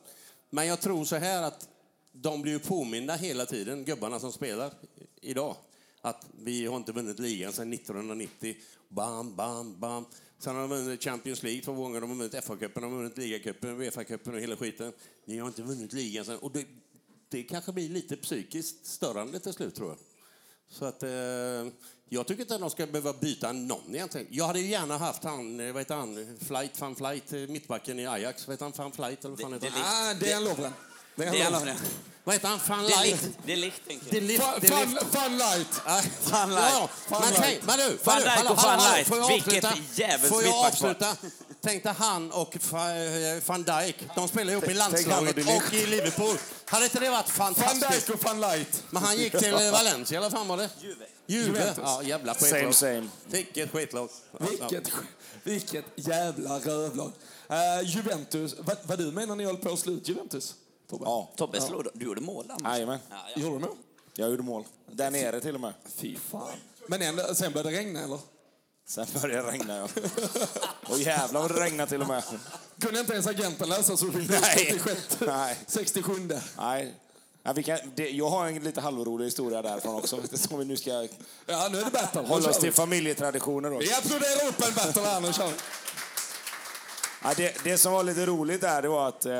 Men 0.50 0.66
jag 0.66 0.80
tror 0.80 1.04
så 1.04 1.16
här 1.16 1.42
att 1.42 1.68
de 2.12 2.42
blir 2.42 2.52
ju 2.52 2.58
påminda 2.58 3.14
hela 3.14 3.46
tiden, 3.46 3.84
gubbarna 3.84 4.20
som 4.20 4.32
spelar 4.32 4.72
idag. 5.20 5.56
Att 6.00 6.26
vi 6.42 6.66
har 6.66 6.76
inte 6.76 6.92
vunnit 6.92 7.18
ligan 7.18 7.52
sedan 7.52 7.72
1990. 7.72 8.56
Bam, 8.88 9.36
bam, 9.36 9.80
bam. 9.80 10.04
Sen 10.44 10.54
har 10.54 10.62
de 10.62 10.70
vunnit 10.70 11.02
Champions 11.04 11.42
League 11.42 11.62
två 11.62 11.72
gånger, 11.72 12.00
de 12.00 12.10
har 12.10 12.16
vunnit 12.16 12.34
FA-cupen, 12.34 12.80
de 12.80 12.92
har 12.92 12.98
vunnit 12.98 13.18
ligacupen, 13.18 13.80
Uefa-cupen 13.80 14.34
och 14.34 14.40
hela 14.40 14.56
skiten. 14.56 14.92
Ni 15.24 15.38
har 15.38 15.46
inte 15.48 15.62
vunnit 15.62 15.92
ligan 15.92 16.24
sen. 16.24 16.38
Och 16.38 16.50
det, 16.52 16.64
det 17.28 17.42
kanske 17.42 17.72
blir 17.72 17.88
lite 17.88 18.16
psykiskt 18.16 18.86
störande 18.86 19.40
till 19.40 19.52
slut, 19.52 19.74
tror 19.74 19.88
jag. 19.88 19.98
Så 20.68 20.84
att, 20.84 21.02
eh, 21.02 21.10
jag 22.08 22.26
tycker 22.26 22.42
inte 22.42 22.54
att 22.54 22.60
de 22.60 22.70
ska 22.70 22.86
behöva 22.86 23.12
byta 23.12 23.52
någon 23.52 23.94
egentligen. 23.94 24.26
Jag 24.30 24.46
hade 24.46 24.60
gärna 24.60 24.98
haft 24.98 25.24
han, 25.24 25.60
eh, 25.60 25.72
vad 25.72 25.80
heter 25.80 25.94
han, 25.94 26.36
Flight, 26.40 26.80
van 26.80 26.94
Flight, 26.94 27.32
eh, 27.32 27.40
mittbacken 27.40 27.98
i 27.98 28.06
Ajax. 28.06 28.46
Vad 28.46 28.54
heter 28.54 28.64
han, 28.64 28.72
van 28.76 28.92
Flight 28.92 29.24
eller 29.24 29.30
vad 29.30 29.40
fan 29.40 29.50
Det- 29.50 29.56
heter 29.56 29.70
det 29.78 29.84
han? 29.84 30.10
Ah, 30.10 30.14
det 30.20 30.32
är 30.32 30.36
en 30.36 30.44
Lovren. 30.44 30.72
Det 31.16 31.24
är 31.24 31.46
en 31.46 31.52
Lovren. 31.52 31.66
det. 31.66 31.82
Vad 32.26 32.34
heter 32.34 32.48
han, 32.48 32.60
van 32.68 32.86
Det 32.86 32.92
är 32.92 33.04
Light? 33.04 33.28
det 33.44 33.52
är 33.52 33.56
jag. 34.32 34.88
fun, 34.88 34.98
fun 35.12 35.38
light. 35.38 35.80
Van 36.30 36.50
Light. 36.50 36.90
Van 37.08 37.20
men 37.20 37.32
Light. 37.40 37.60
du, 37.78 37.98
Van 38.04 38.18
Dijk 38.18 38.28
hallå, 38.28 38.50
och 38.50 38.56
Van 38.56 38.78
hallå, 38.80 38.96
Light. 38.96 39.08
jag 39.10 39.28
Vilket 39.28 39.98
jävels 39.98 40.28
Får 40.28 40.42
jag 40.42 40.66
avsluta? 40.66 41.16
Tänk 41.60 41.82
dig 41.82 41.94
han 41.98 42.30
och 42.32 42.56
eh, 42.74 43.42
van 43.46 43.62
Dijk, 43.62 43.96
de 44.14 44.28
spelar 44.28 44.52
ihop 44.52 44.68
i 44.68 44.74
landslaget 44.74 45.36
och 45.36 45.74
i 45.74 45.86
Liverpool. 45.86 46.36
Hade 46.64 46.84
inte 46.84 47.00
det 47.00 47.10
varit 47.10 47.38
Van 47.38 47.54
fantastiskt? 47.54 48.06
Dijk 48.06 48.18
och 48.18 48.24
Van 48.24 48.40
Light. 48.40 48.82
Men 48.90 49.02
han 49.02 49.16
gick 49.16 49.38
till 49.38 49.54
eh, 49.54 49.60
Valencia, 49.72 50.18
eller 50.18 50.30
fan 50.30 50.48
var 50.48 50.56
det? 50.56 50.70
Juve. 50.80 51.04
Juve. 51.26 51.74
Ja, 51.82 52.02
jävla 52.02 52.34
Same, 52.34 52.52
skitlag. 52.52 52.74
same. 52.74 53.08
Vilket 53.26 53.72
skitlag. 53.72 54.08
Vilket, 54.38 54.92
vilket 55.42 55.84
jävla 55.94 56.58
rövlag. 56.58 57.12
Uh, 57.50 57.88
Juventus, 57.88 58.54
vad, 58.58 58.76
vad 58.82 58.98
du 58.98 59.12
menar 59.12 59.36
ni 59.36 59.44
höll 59.44 59.56
på 59.56 59.72
att 59.72 59.78
slå 59.78 59.92
ut 59.92 60.08
Juventus? 60.08 60.54
Tobbe? 60.98 61.04
Ja, 61.10 61.28
Tobbe, 61.36 61.60
slog, 61.60 61.86
du 61.94 62.06
gjorde 62.06 62.20
mål 62.20 62.46
där. 62.46 62.70
Jajamän. 62.70 62.98
Ja, 63.10 63.16
ja. 63.34 63.42
Gjorde 63.42 63.54
de 63.54 63.60
mål? 63.62 63.76
jag 64.16 64.30
gjorde 64.30 64.42
mål. 64.42 64.64
Där 64.90 65.10
nere 65.10 65.40
till 65.40 65.54
och 65.54 65.60
med. 65.60 65.72
Fy 65.96 66.16
fan. 66.16 66.48
Men 66.86 67.02
ändå, 67.02 67.34
sen 67.34 67.52
började 67.52 67.70
det 67.70 67.76
regna 67.78 68.02
eller? 68.02 68.18
Sen 68.86 69.06
började 69.22 69.42
det 69.42 69.52
regna, 69.52 69.76
ja. 69.76 69.88
Och 70.88 70.98
jävlar 70.98 71.40
vad 71.40 71.50
det 71.54 71.64
regnade 71.64 71.90
till 71.90 72.00
och 72.02 72.08
med. 72.08 72.22
Kunde 72.80 73.00
inte 73.00 73.12
ens 73.12 73.26
agenten 73.26 73.68
läsa 73.68 73.96
så 73.96 74.06
vi 74.06 74.20
fick 74.20 74.40
Nej. 74.40 74.70
66, 74.70 75.18
Nej. 75.20 75.58
67. 75.66 76.28
Nej. 76.58 76.94
Ja, 77.42 77.52
vi 77.52 77.62
kan, 77.62 77.78
det, 77.94 78.10
jag 78.10 78.30
har 78.30 78.46
en 78.46 78.64
lite 78.64 78.80
halvrolig 78.80 79.24
historia 79.24 79.62
därifrån 79.62 79.94
också. 79.94 80.20
Som 80.32 80.58
vi 80.58 80.64
nu 80.64 80.76
ska 80.76 80.90
Ja, 81.46 81.68
nu 81.72 81.78
är 81.78 81.84
det 81.84 81.90
battle. 81.90 82.20
Hålla 82.20 82.50
oss 82.50 82.58
till 82.58 82.72
familjetraditioner. 82.72 83.70
Då. 83.70 83.78
Vi 83.78 83.92
applåderar 83.92 84.48
upp 84.48 84.68
en 84.68 84.74
battle 84.74 85.02
här, 85.02 85.20
nu 85.20 85.32
kör 85.32 85.46
vi. 85.46 85.54
Ja, 87.26 87.32
det, 87.36 87.64
det 87.64 87.78
som 87.78 87.92
var 87.92 88.02
lite 88.02 88.26
roligt 88.26 88.60
där, 88.60 88.82
det 88.82 88.88
var 88.88 89.08
att 89.08 89.26
eh, 89.26 89.32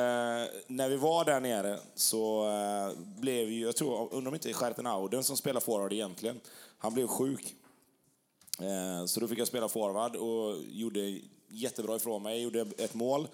när 0.67 0.89
vi 0.89 0.97
var 0.97 1.25
där 1.25 1.41
nere 1.41 1.79
så 1.95 2.49
eh, 2.49 2.99
blev 3.21 3.49
ju, 3.49 3.61
jag 3.61 3.77
tror, 3.77 4.09
undrar 4.15 4.29
om 4.29 4.35
inte 4.35 4.53
Scherten 4.53 4.87
Auden 4.87 5.25
som 5.25 5.37
spelar 5.37 5.61
forward 5.61 5.93
egentligen, 5.93 6.41
han 6.79 6.95
blev 6.95 7.07
sjuk. 7.07 7.55
Eh, 8.61 9.07
så 9.07 9.21
då 9.21 9.29
fick 9.29 9.39
jag 9.39 9.49
spela 9.49 9.69
forward 9.69 10.17
och 10.17 10.57
gjorde 10.69 11.19
jättebra 11.49 11.97
ifrån 11.97 12.23
mig, 12.23 12.43
gjorde 12.43 12.61
ett 12.79 12.95
mål. 12.95 13.29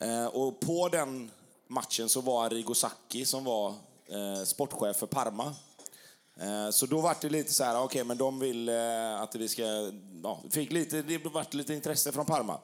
Eh, 0.00 0.26
och 0.26 0.60
på 0.60 0.88
den 0.88 1.30
matchen 1.66 2.08
så 2.08 2.20
var 2.20 2.46
Arrigo 2.46 2.74
Sacchi 2.74 3.24
som 3.24 3.44
var 3.44 3.74
eh, 4.06 4.44
sportchef 4.44 4.96
för 4.96 5.06
Parma. 5.06 5.54
Eh, 6.40 6.70
så 6.70 6.86
då 6.86 7.00
var 7.00 7.16
det 7.20 7.28
lite 7.28 7.54
så 7.54 7.64
här, 7.64 7.82
okej, 7.82 8.04
men 8.04 8.18
de 8.18 8.38
vill 8.38 8.68
eh, 8.68 9.20
att 9.20 9.34
vi 9.34 9.48
ska... 9.48 9.92
Ja, 10.22 10.40
fick 10.50 10.72
lite, 10.72 11.02
det 11.02 11.18
vart 11.18 11.54
lite 11.54 11.74
intresse 11.74 12.12
från 12.12 12.26
Parma. 12.26 12.58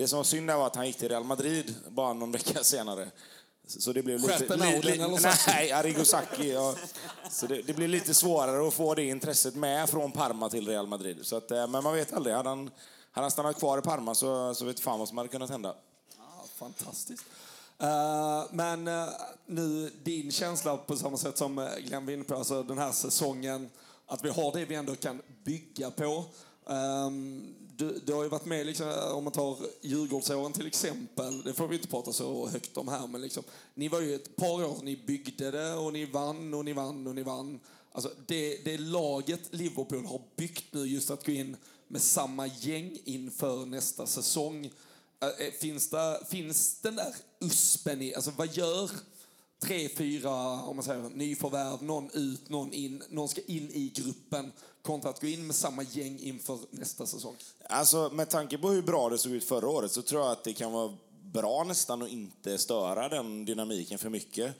Det 0.00 0.08
som 0.08 0.16
var 0.16 0.24
synd 0.24 0.50
var 0.50 0.66
att 0.66 0.76
han 0.76 0.86
gick 0.86 0.96
till 0.96 1.08
Real 1.08 1.24
Madrid 1.24 1.74
bara 1.88 2.12
någon 2.12 2.32
vecka 2.32 2.64
senare. 2.64 3.10
Så 3.66 3.92
det 3.92 4.02
blev 4.02 4.20
lite... 4.20 4.56
Li- 4.56 4.82
li-? 4.82 5.18
Nej, 5.46 5.72
Arrigo 5.78 6.04
Sacchi. 6.04 6.52
Ja. 6.52 6.74
Så 7.30 7.46
det, 7.46 7.62
det 7.62 7.72
blir 7.72 7.88
lite 7.88 8.14
svårare 8.14 8.68
att 8.68 8.74
få 8.74 8.94
det 8.94 9.04
intresset 9.04 9.54
med 9.54 9.90
från 9.90 10.12
Parma 10.12 10.48
till 10.48 10.68
Real 10.68 10.86
Madrid. 10.86 11.18
Så 11.22 11.36
att, 11.36 11.50
eh, 11.50 11.66
men 11.66 11.84
man 11.84 11.94
vet 11.94 12.12
aldrig. 12.12 12.36
Hade 12.36 12.48
han, 12.48 12.70
hade 13.10 13.24
han 13.24 13.30
stannat 13.30 13.58
kvar 13.58 13.78
i 13.78 13.82
Parma 13.82 14.14
så, 14.14 14.54
så 14.54 14.64
vet 14.64 14.80
fan 14.80 14.98
vad 14.98 15.08
som 15.08 15.18
hade 15.18 15.28
kunnat 15.28 15.50
hända. 15.50 15.74
Ja, 16.18 16.44
fantastiskt. 16.54 17.24
Eh, 17.78 18.44
men 18.50 18.88
eh, 18.88 19.08
nu, 19.46 19.90
din 20.02 20.32
känsla 20.32 20.76
på 20.76 20.96
samma 20.96 21.16
sätt 21.16 21.38
som 21.38 21.68
Glenn 21.78 22.06
var 22.06 22.12
inne 22.12 22.24
på, 22.24 22.34
alltså 22.34 22.62
den 22.62 22.78
här 22.78 22.92
säsongen, 22.92 23.70
att 24.06 24.24
vi 24.24 24.28
har 24.30 24.52
det 24.52 24.64
vi 24.64 24.74
ändå 24.74 24.96
kan 24.96 25.22
bygga 25.44 25.90
på. 25.90 26.24
Ehm, 26.70 27.54
du, 27.80 28.00
du 28.04 28.12
har 28.12 28.22
ju 28.22 28.28
varit 28.28 28.44
med, 28.44 28.66
liksom, 28.66 28.88
eh, 28.88 29.16
om 29.16 29.24
man 29.24 29.32
tar 29.32 29.58
Djurgårdsåren 29.80 30.52
till 30.52 30.66
exempel, 30.66 31.42
det 31.42 31.54
får 31.54 31.68
vi 31.68 31.76
inte 31.76 31.88
prata 31.88 32.12
så 32.12 32.48
högt 32.48 32.76
om 32.76 32.88
här, 32.88 33.06
men 33.06 33.20
liksom, 33.20 33.42
ni 33.74 33.88
var 33.88 34.00
ju 34.00 34.14
ett 34.14 34.36
par 34.36 34.64
år, 34.64 34.78
ni 34.82 34.96
byggde 34.96 35.50
det 35.50 35.74
och 35.74 35.92
ni 35.92 36.04
vann 36.04 36.54
och 36.54 36.64
ni 36.64 36.72
vann 36.72 37.06
och 37.06 37.14
ni 37.14 37.22
vann. 37.22 37.60
Alltså 37.92 38.10
det, 38.26 38.64
det 38.64 38.78
laget 38.78 39.40
Liverpool 39.50 40.06
har 40.06 40.22
byggt 40.36 40.64
nu, 40.70 40.86
just 40.86 41.10
att 41.10 41.26
gå 41.26 41.32
in 41.32 41.56
med 41.88 42.02
samma 42.02 42.46
gäng 42.46 42.98
inför 43.04 43.66
nästa 43.66 44.06
säsong. 44.06 44.66
Eh, 45.20 45.46
eh, 45.46 45.52
finns, 45.52 45.90
det, 45.90 46.20
finns 46.28 46.80
den 46.80 46.96
där 46.96 47.14
uspen 47.40 48.02
i, 48.02 48.14
alltså 48.14 48.30
vad 48.36 48.56
gör 48.56 48.90
tre, 49.58 49.88
fyra, 49.88 50.62
om 50.62 50.76
man 50.76 50.84
säger 50.84 51.08
nyförvärv, 51.08 51.82
någon 51.82 52.10
ut, 52.12 52.48
någon 52.48 52.72
in, 52.72 53.02
någon 53.10 53.28
ska 53.28 53.40
in 53.46 53.70
i 53.70 53.92
gruppen 53.94 54.52
kontra 54.82 55.10
att 55.10 55.20
gå 55.20 55.26
in 55.26 55.46
med 55.46 55.56
samma 55.56 55.82
gäng 55.82 56.18
inför 56.18 56.58
nästa 56.70 57.06
säsong? 57.06 57.36
Alltså, 57.68 58.10
med 58.12 58.30
tanke 58.30 58.58
på 58.58 58.68
hur 58.68 58.82
bra 58.82 59.08
det 59.08 59.18
såg 59.18 59.32
ut 59.32 59.44
förra 59.44 59.68
året 59.68 59.92
så 59.92 60.02
tror 60.02 60.22
jag 60.22 60.32
att 60.32 60.44
det 60.44 60.52
kan 60.52 60.72
vara 60.72 60.96
bra 61.22 61.64
nästan 61.64 62.02
att 62.02 62.08
inte 62.08 62.58
störa 62.58 63.08
den 63.08 63.44
dynamiken 63.44 63.98
för 63.98 64.08
mycket. 64.08 64.54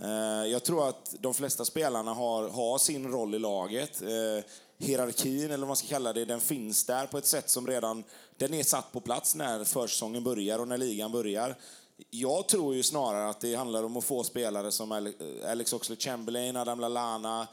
Eh, 0.00 0.46
jag 0.46 0.64
tror 0.64 0.88
att 0.88 1.14
de 1.20 1.34
flesta 1.34 1.64
spelarna 1.64 2.14
har, 2.14 2.48
har 2.48 2.78
sin 2.78 3.12
roll 3.12 3.34
i 3.34 3.38
laget. 3.38 4.02
Eh, 4.02 4.44
Hierarkin, 4.78 5.44
eller 5.44 5.58
vad 5.58 5.68
man 5.68 5.76
ska 5.76 5.88
kalla 5.88 6.12
det, 6.12 6.24
den 6.24 6.40
finns 6.40 6.84
där 6.84 7.06
på 7.06 7.18
ett 7.18 7.26
sätt 7.26 7.50
som 7.50 7.66
redan... 7.66 8.04
Den 8.36 8.54
är 8.54 8.62
satt 8.62 8.92
på 8.92 9.00
plats 9.00 9.34
när 9.34 9.64
försäsongen 9.64 10.24
börjar 10.24 10.58
och 10.58 10.68
när 10.68 10.78
ligan 10.78 11.12
börjar. 11.12 11.56
Jag 12.10 12.48
tror 12.48 12.74
ju 12.74 12.82
snarare 12.82 13.28
att 13.28 13.40
det 13.40 13.54
handlar 13.54 13.84
om 13.84 13.96
att 13.96 14.04
få 14.04 14.24
spelare 14.24 14.72
som 14.72 15.12
Alex 15.46 15.72
Oxlade-Chamberlain, 15.72 16.56
Adam 16.56 16.80
Lallana, 16.80 17.46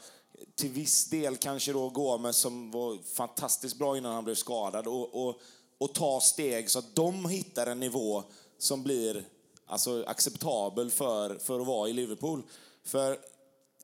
till 0.54 0.70
viss 0.70 1.04
del 1.04 1.36
kanske 1.36 1.72
då 1.72 1.88
Gomes 1.88 2.36
som 2.36 2.70
var 2.70 2.98
fantastiskt 3.14 3.78
bra 3.78 3.96
innan 3.96 4.14
han 4.14 4.24
blev 4.24 4.34
skadad 4.34 4.86
och, 4.86 5.28
och, 5.28 5.40
och 5.78 5.94
ta 5.94 6.20
steg 6.20 6.70
så 6.70 6.78
att 6.78 6.94
de 6.94 7.28
hittar 7.28 7.66
en 7.66 7.80
nivå 7.80 8.22
som 8.58 8.82
blir 8.82 9.24
alltså, 9.66 10.04
acceptabel 10.06 10.90
för, 10.90 11.38
för 11.38 11.60
att 11.60 11.66
vara 11.66 11.88
i 11.88 11.92
Liverpool. 11.92 12.42
För 12.84 13.18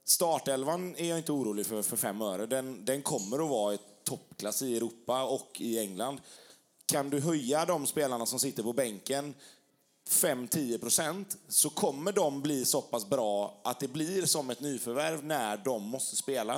startelvan 0.05 0.97
är 0.97 1.09
jag 1.09 1.19
inte 1.19 1.33
orolig 1.33 1.67
för 1.67 1.83
för 1.83 1.97
fem 1.97 2.23
öre. 2.23 2.47
Den, 2.47 2.85
den 2.85 3.03
kommer 3.03 3.45
att 3.45 3.51
vara 3.51 3.75
i 3.75 3.79
toppklass 4.05 4.63
i 4.63 4.77
Europa 4.77 5.25
och 5.25 5.61
i 5.61 5.79
England. 5.79 6.21
Kan 6.87 7.11
du 7.11 7.21
höja 7.21 7.65
de 7.65 7.87
spelarna 7.87 8.27
som 8.27 8.39
sitter 8.39 8.63
på 8.63 8.73
bänken 8.73 9.35
5-10 10.11 10.79
procent 10.79 11.37
så 11.49 11.71
kommer 11.71 12.13
de 12.13 12.43
bli 12.43 12.65
så 12.65 12.83
pass 12.83 13.09
bra 13.09 13.61
att 13.65 13.81
det 13.81 13.89
blir 13.89 14.27
som 14.27 14.51
ett 14.51 14.61
nyförvärv 14.61 15.25
när 15.25 15.57
de 15.57 15.83
måste 15.83 16.17
spela. 16.17 16.55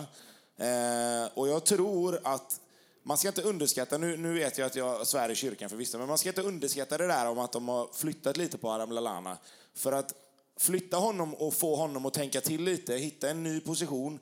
Eh, 0.57 1.29
och 1.35 1.49
jag 1.49 1.65
tror 1.65 2.21
att 2.25 2.61
man 3.03 3.19
ska 3.19 3.29
inte 3.29 3.43
underskatta, 3.43 3.99
nu, 3.99 4.17
nu 4.17 4.35
vet 4.35 4.59
jag 4.59 4.67
att 4.67 4.77
jag 4.77 5.07
svär 5.07 5.29
i 5.29 5.35
kyrkan 5.35 5.71
för 5.71 5.77
vissa, 5.77 5.99
men 5.99 6.09
man 6.09 6.19
ska 6.19 6.29
inte 6.29 6.43
underskatta 6.43 6.99
det 6.99 7.07
där 7.07 7.27
om 7.27 7.39
att 7.39 7.53
de 7.53 7.69
har 7.69 7.89
flyttat 7.95 8.37
lite 8.37 8.59
på 8.59 8.71
Adam 8.71 8.93
Lallana. 8.93 9.39
För 9.75 9.93
att 9.93 10.15
flytta 10.57 10.97
honom 10.97 11.35
och 11.35 11.55
få 11.55 11.77
honom 11.77 12.07
att 12.07 12.15
tänka 12.15 12.41
till 12.41 12.65
lite, 12.65 12.95
hitta 12.95 13.31
en 13.31 13.43
ny 13.43 13.61
position, 13.61 14.19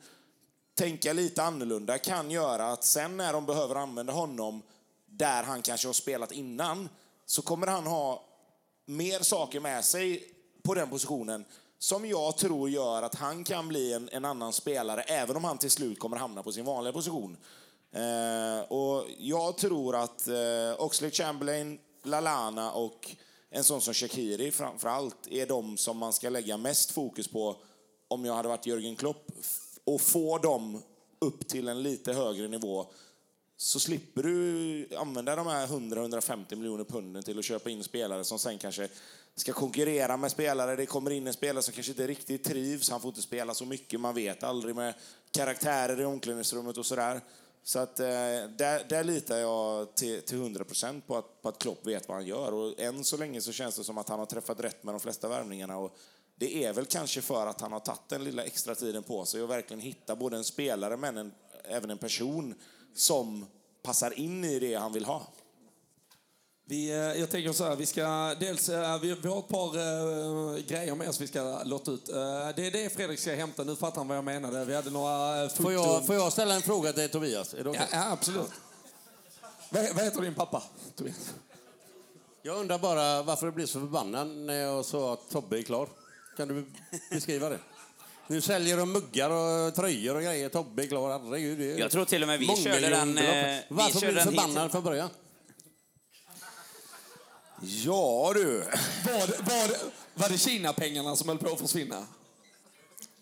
tänka 0.74 1.12
lite 1.12 1.42
annorlunda 1.42 1.98
kan 1.98 2.30
göra 2.30 2.72
att 2.72 2.84
sen 2.84 3.16
när 3.16 3.32
de 3.32 3.46
behöver 3.46 3.74
använda 3.74 4.12
honom 4.12 4.62
där 5.06 5.42
han 5.42 5.62
kanske 5.62 5.88
har 5.88 5.92
spelat 5.92 6.32
innan 6.32 6.88
så 7.26 7.42
kommer 7.42 7.66
han 7.66 7.86
ha 7.86 8.24
mer 8.86 9.20
saker 9.20 9.60
med 9.60 9.84
sig 9.84 10.24
på 10.62 10.74
den 10.74 10.90
positionen 10.90 11.44
som 11.78 12.06
jag 12.06 12.36
tror 12.36 12.70
gör 12.70 13.02
att 13.02 13.14
han 13.14 13.44
kan 13.44 13.68
bli 13.68 13.92
en, 13.92 14.08
en 14.12 14.24
annan 14.24 14.52
spelare 14.52 15.02
även 15.02 15.36
om 15.36 15.44
han 15.44 15.58
till 15.58 15.70
slut 15.70 15.98
kommer 15.98 16.16
hamna 16.16 16.42
på 16.42 16.52
sin 16.52 16.64
vanliga 16.64 16.92
position. 16.92 17.36
Eh, 17.92 18.72
och 18.72 19.04
jag 19.18 19.56
tror 19.56 19.96
att 19.96 20.28
eh, 20.28 20.34
Oxlade 20.78 21.14
Chamberlain 21.14 21.78
Lalana 22.02 22.72
och 22.72 23.16
en 23.50 23.64
sån 23.64 23.80
som 23.80 23.94
Shaqiri 23.94 24.50
framför 24.50 24.88
allt 24.88 25.26
är 25.30 25.46
de 25.46 25.76
som 25.76 25.98
man 25.98 26.12
ska 26.12 26.28
lägga 26.28 26.56
mest 26.56 26.90
fokus 26.90 27.28
på 27.28 27.56
om 28.08 28.24
jag 28.24 28.34
hade 28.34 28.48
varit 28.48 28.66
Jörgen 28.66 28.96
Klopp 28.96 29.32
och 29.84 30.00
få 30.00 30.38
dem 30.38 30.82
upp 31.18 31.48
till 31.48 31.68
en 31.68 31.82
lite 31.82 32.12
högre 32.12 32.48
nivå 32.48 32.86
så 33.56 33.80
slipper 33.80 34.22
du 34.22 34.96
använda 34.96 35.36
de 35.36 35.46
här 35.46 35.66
100-150 35.66 36.56
miljoner 36.56 36.84
punden 36.84 37.22
till 37.22 37.38
att 37.38 37.44
köpa 37.44 37.70
in 37.70 37.84
spelare 37.84 38.24
som 38.24 38.38
sen 38.38 38.58
kanske 38.58 38.88
ska 39.34 39.52
konkurrera 39.52 40.16
med 40.16 40.30
spelare. 40.30 40.76
Det 40.76 40.86
kommer 40.86 41.10
in 41.10 41.26
en 41.26 41.32
spelare 41.32 41.62
som 41.62 41.74
kanske 41.74 41.92
inte 41.92 42.06
riktigt 42.06 42.44
trivs, 42.44 42.90
han 42.90 43.00
får 43.00 43.08
inte 43.08 43.22
spela 43.22 43.54
så 43.54 43.64
mycket, 43.64 44.00
man 44.00 44.14
vet 44.14 44.42
aldrig 44.42 44.76
med 44.76 44.94
karaktärer 45.30 46.00
i 46.00 46.04
omklädningsrummet 46.04 46.76
och 46.76 46.86
sådär. 46.86 47.20
Så 47.62 47.78
att 47.78 48.00
eh, 48.00 48.06
där, 48.06 48.88
där 48.88 49.04
litar 49.04 49.36
jag 49.36 49.94
till, 49.94 50.22
till 50.22 50.38
100% 50.38 51.00
på 51.06 51.16
att, 51.16 51.42
på 51.42 51.48
att 51.48 51.58
Klopp 51.58 51.86
vet 51.86 52.08
vad 52.08 52.16
han 52.16 52.26
gör. 52.26 52.52
Och 52.52 52.80
än 52.80 53.04
så 53.04 53.16
länge 53.16 53.40
så 53.40 53.52
känns 53.52 53.76
det 53.76 53.84
som 53.84 53.98
att 53.98 54.08
han 54.08 54.18
har 54.18 54.26
träffat 54.26 54.60
rätt 54.60 54.84
med 54.84 54.94
de 54.94 55.00
flesta 55.00 55.28
värvningarna. 55.28 55.76
Och 55.76 55.96
det 56.36 56.64
är 56.64 56.72
väl 56.72 56.86
kanske 56.86 57.20
för 57.20 57.46
att 57.46 57.60
han 57.60 57.72
har 57.72 57.80
tagit 57.80 58.08
den 58.08 58.24
lilla 58.24 58.44
extra 58.44 58.74
tiden 58.74 59.02
på 59.02 59.24
sig 59.24 59.42
och 59.42 59.50
verkligen 59.50 59.80
hitta 59.80 60.16
både 60.16 60.36
en 60.36 60.44
spelare 60.44 60.96
men 60.96 61.16
en, 61.16 61.32
även 61.64 61.90
en 61.90 61.98
person 61.98 62.54
som 62.96 63.46
passar 63.82 64.18
in 64.18 64.44
i 64.44 64.58
det 64.58 64.74
han 64.74 64.92
vill 64.92 65.04
ha. 65.04 65.26
Vi, 66.68 66.90
eh, 66.90 66.96
jag 66.96 67.30
tänker 67.30 67.52
så 67.52 67.64
här, 67.64 67.76
vi 67.76 67.86
ska 67.86 68.34
dels, 68.40 68.68
eh, 68.68 69.00
vi, 69.00 69.14
vi 69.14 69.28
har 69.28 69.38
ett 69.38 69.48
par 69.48 69.76
eh, 69.76 70.62
grejer 70.62 70.94
med 70.94 71.08
oss 71.08 71.20
vi 71.20 71.26
ska 71.26 71.62
låta 71.64 71.90
ut. 71.90 72.08
Eh, 72.08 72.14
det 72.56 72.66
är 72.66 72.70
det 72.70 72.92
Fredrik 72.92 73.20
ska 73.20 73.34
hämta, 73.34 73.64
nu 73.64 73.76
fattar 73.76 73.96
han 73.96 74.08
vad 74.08 74.16
jag 74.16 74.24
menade. 74.24 74.64
Vi 74.64 74.74
hade 74.74 74.90
några 74.90 75.48
Får 75.48 75.72
jag, 75.72 76.06
får 76.06 76.14
jag 76.14 76.32
ställa 76.32 76.54
en 76.54 76.62
fråga 76.62 76.92
till 76.92 77.08
Tobias? 77.08 77.54
Är 77.54 77.64
det? 77.64 77.70
Ja, 77.74 77.82
ja, 77.92 78.12
absolut. 78.12 78.50
Vad, 79.70 79.94
vad 79.94 80.04
heter 80.04 80.20
din 80.20 80.34
pappa, 80.34 80.62
Tobias? 80.96 81.34
Jag 82.42 82.56
undrar 82.58 82.78
bara 82.78 83.22
varför 83.22 83.46
du 83.46 83.52
blev 83.52 83.66
så 83.66 83.80
förbannad 83.80 84.28
när 84.28 84.54
jag 84.54 84.84
sa 84.84 85.12
att 85.12 85.30
Tobbe 85.30 85.58
är 85.58 85.62
klar. 85.62 85.88
Kan 86.36 86.48
du 86.48 86.66
beskriva 87.10 87.48
det? 87.48 87.58
Nu 88.28 88.40
säljer 88.40 88.76
de 88.76 88.92
muggar 88.92 89.30
och 89.30 89.74
tröjor 89.74 90.14
och 90.14 90.22
grejer. 90.22 90.48
Tobbe 90.48 90.82
är 90.82 90.86
klar. 90.86 91.18
Herregud, 91.18 91.58
det 91.58 91.72
är 91.72 91.78
Jag 91.78 91.90
tror 91.90 92.04
till 92.04 92.22
och 92.22 92.28
med 92.28 92.38
vi 92.38 92.46
körde 92.46 92.80
den, 92.80 93.08
mångmiljonbelopp. 93.08 93.34
eh, 93.34 93.64
vi 93.68 93.74
Varför 93.74 94.00
körde 94.00 94.12
blev 94.12 94.24
du 94.24 94.30
den 94.30 94.40
förbannad 94.40 94.62
hit. 94.62 94.72
från 94.72 94.84
början? 94.84 95.10
Ja 97.60 98.32
du! 98.34 98.58
Var, 98.58 99.26
det- 99.26 99.38
var, 99.42 99.68
det- 99.68 99.80
var 100.14 100.28
det 100.28 100.38
Kina-pengarna 100.38 101.16
som 101.16 101.28
höll 101.28 101.38
på 101.38 101.52
att 101.52 101.60
försvinna? 101.60 102.06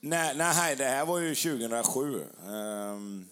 Nej, 0.00 0.34
nej, 0.36 0.76
det 0.76 0.84
här 0.84 1.04
var 1.06 1.18
ju 1.18 1.34
2007. 1.34 2.24
Ehm, 2.46 3.28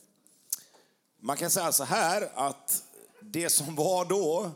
man 1.21 1.37
kan 1.37 1.51
säga 1.51 1.73
så 1.73 1.85
här 1.85 2.29
att 2.35 2.83
det 3.21 3.51
som 3.51 3.75
var 3.75 4.05
då 4.05 4.51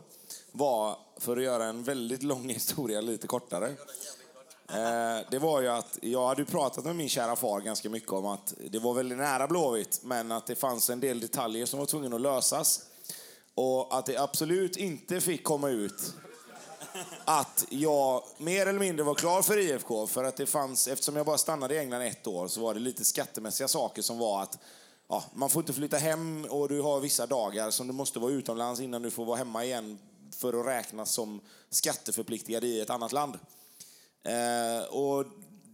var, 0.51 0.97
för 1.19 1.37
att 1.37 1.43
göra 1.43 1.65
en 1.65 1.83
väldigt 1.83 2.23
lång 2.23 2.49
historia 2.49 3.01
lite 3.01 3.27
kortare, 3.27 3.75
Eh, 4.69 5.19
det 5.31 5.39
var 5.39 5.61
ju 5.61 5.67
att 5.67 5.99
jag 6.01 6.27
hade 6.27 6.45
pratat 6.45 6.85
med 6.85 6.95
min 6.95 7.09
kära 7.09 7.35
far 7.35 7.61
ganska 7.61 7.89
mycket 7.89 8.11
om 8.11 8.25
att 8.25 8.53
det 8.69 8.79
var 8.79 8.93
väldigt 8.93 9.17
nära 9.17 9.47
Blåvitt, 9.47 9.99
men 10.03 10.31
att 10.31 10.45
det 10.45 10.55
fanns 10.55 10.89
en 10.89 10.99
del 10.99 11.19
detaljer 11.19 11.65
som 11.65 11.79
var 11.79 11.85
tvungna 11.85 12.15
att 12.15 12.21
lösas. 12.21 12.81
Och 13.55 13.97
att 13.97 14.05
det 14.05 14.17
absolut 14.17 14.77
inte 14.77 15.21
fick 15.21 15.43
komma 15.43 15.69
ut 15.69 16.13
att 17.25 17.65
jag 17.69 18.23
mer 18.37 18.65
eller 18.67 18.79
mindre 18.79 19.03
var 19.03 19.15
klar 19.15 19.41
för 19.41 19.57
IFK. 19.57 20.07
För 20.07 20.23
att 20.23 20.37
det 20.37 20.45
fanns, 20.45 20.87
eftersom 20.87 21.15
jag 21.15 21.25
bara 21.25 21.37
stannade 21.37 21.75
i 21.75 21.77
England 21.77 22.01
ett 22.01 22.27
år 22.27 22.47
så 22.47 22.61
var 22.61 22.73
det 22.73 22.79
lite 22.79 23.05
skattemässiga 23.05 23.67
saker 23.67 24.01
som 24.01 24.17
var 24.17 24.43
att 24.43 24.57
ja, 25.07 25.23
man 25.33 25.49
får 25.49 25.61
inte 25.61 25.73
flytta 25.73 25.97
hem 25.97 26.45
och 26.49 26.69
du 26.69 26.81
har 26.81 26.99
vissa 26.99 27.25
dagar 27.25 27.71
som 27.71 27.87
du 27.87 27.93
måste 27.93 28.19
vara 28.19 28.31
utomlands 28.31 28.81
innan 28.81 29.01
du 29.01 29.11
får 29.11 29.25
vara 29.25 29.37
hemma 29.37 29.65
igen 29.65 29.99
för 30.31 30.59
att 30.59 30.65
räknas 30.65 31.11
som 31.11 31.41
skatteförpliktigad 31.69 32.63
i 32.63 32.79
ett 32.79 32.89
annat 32.89 33.11
land. 33.11 33.39
Eh, 34.27 34.83
och 34.83 35.25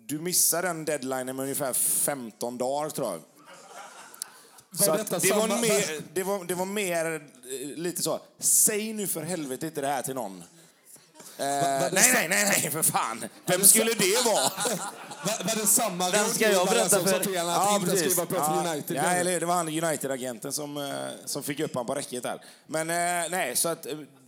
du 0.05 0.19
missar 0.19 0.61
den 0.61 0.85
deadlinen 0.85 1.35
med 1.35 1.43
ungefär 1.43 1.73
15 1.73 2.57
dagar 2.57 2.89
tror 2.89 3.11
jag. 3.11 3.21
Så 4.79 4.91
att 4.91 5.21
det, 5.21 5.31
var 5.31 5.47
mer, 5.47 6.01
det, 6.13 6.23
var, 6.23 6.45
det 6.45 6.53
var 6.53 6.65
mer 6.65 7.05
eh, 7.15 7.77
lite 7.77 8.03
så, 8.03 8.19
säg 8.39 8.93
nu 8.93 9.07
för 9.07 9.21
helvete 9.21 9.65
inte 9.65 9.81
det 9.81 9.87
här 9.87 10.01
till 10.01 10.15
någon. 10.15 10.43
Eh, 11.37 11.45
nej, 11.45 11.91
nej, 11.91 12.27
nej, 12.29 12.45
nej, 12.45 12.71
för 12.71 12.83
fan. 12.83 13.25
Vem 13.45 13.63
skulle 13.63 13.93
det 13.93 14.25
vara? 14.25 14.51
Var, 15.25 15.55
det 15.55 15.67
samma 15.67 16.09
Den 16.09 16.29
ska 16.29 16.51
jag 16.51 16.67
berätta 16.67 16.99
för. 16.99 17.19
att 17.19 17.23
skriva 17.99 18.25
på 18.25 18.35
för 18.35 18.35
Ja, 18.35 18.63
United? 18.71 18.97
Ja, 18.97 19.03
eller 19.03 19.39
det 19.39 19.45
var 19.45 19.55
han 19.55 19.67
United-agenten 19.67 20.53
som, 20.53 20.77
eh, 20.77 20.93
som 21.25 21.43
fick 21.43 21.59
upp 21.59 21.75
han 21.75 21.85
på 21.85 21.95
räcket 21.95 22.23
där. 22.23 22.41
Men 22.67 22.89
eh, 22.89 23.29
nej, 23.29 23.55
så 23.55 23.69
att 23.69 23.87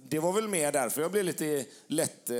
det 0.09 0.19
var 0.19 0.33
väl 0.33 0.47
mer 0.47 0.71
därför 0.71 1.01
jag 1.01 1.11
blev 1.11 1.23
lite 1.25 1.65
lätt 1.87 2.29
eh, 2.29 2.35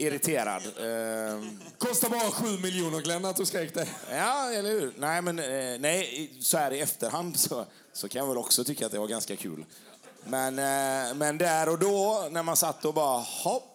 irriterad. 0.00 0.62
Eh, 0.66 1.42
Kostar 1.78 2.08
bara 2.08 2.30
7 2.30 2.58
miljoner 2.58 3.00
Glenn 3.00 3.24
att 3.24 3.36
du 3.36 3.46
skrek 3.46 3.74
det. 3.74 3.88
Ja, 4.10 4.50
eller 4.52 4.70
hur? 4.70 4.92
Nej, 4.98 5.22
men 5.22 5.38
eh, 5.38 5.80
nej, 5.80 6.30
så 6.40 6.58
här 6.58 6.70
i 6.70 6.80
efterhand 6.80 7.38
så, 7.38 7.66
så 7.92 8.08
kan 8.08 8.18
jag 8.20 8.28
väl 8.28 8.38
också 8.38 8.64
tycka 8.64 8.86
att 8.86 8.92
det 8.92 8.98
var 8.98 9.06
ganska 9.06 9.36
kul. 9.36 9.64
Men, 10.24 10.58
eh, 10.58 11.14
men 11.14 11.38
där 11.38 11.68
och 11.68 11.78
då, 11.78 12.28
när 12.30 12.42
man 12.42 12.56
satt 12.56 12.84
och 12.84 12.94
bara 12.94 13.18
hopp. 13.20 13.66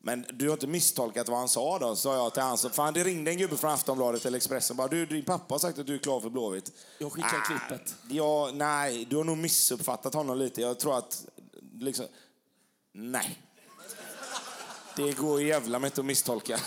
Men 0.00 0.26
du 0.32 0.46
har 0.46 0.52
inte 0.52 0.66
misstolkat 0.66 1.28
vad 1.28 1.38
han 1.38 1.48
sa 1.48 1.78
då, 1.78 1.96
sa 1.96 2.14
jag 2.14 2.32
till 2.34 2.42
han. 2.42 2.58
Så, 2.58 2.70
fan, 2.70 2.94
det 2.94 3.04
ringde 3.04 3.30
en 3.30 3.38
gubbe 3.38 3.56
från 3.56 3.70
Aftonbladet 3.70 4.26
eller 4.26 4.36
Expressen. 4.36 4.76
Bara, 4.76 4.88
du, 4.88 5.06
din 5.06 5.24
pappa 5.24 5.54
har 5.54 5.58
sagt 5.58 5.78
att 5.78 5.86
du 5.86 5.94
är 5.94 5.98
klar 5.98 6.20
för 6.20 6.30
Blåvitt. 6.30 6.72
Jag 6.98 7.12
skickar 7.12 7.28
Ah, 7.28 7.58
klippet. 7.68 7.94
Ja, 8.08 8.50
nej, 8.54 9.04
du 9.04 9.16
har 9.16 9.24
nog 9.24 9.38
missuppfattat 9.38 10.14
honom 10.14 10.38
lite. 10.38 10.60
Jag 10.60 10.78
tror 10.78 10.98
att, 10.98 11.26
liksom, 11.80 12.06
nej. 12.92 13.38
Det 14.96 15.12
går 15.16 15.42
jävla 15.42 15.78
med 15.78 15.88
inte 15.88 16.00
att 16.00 16.04
misstolka. 16.06 16.60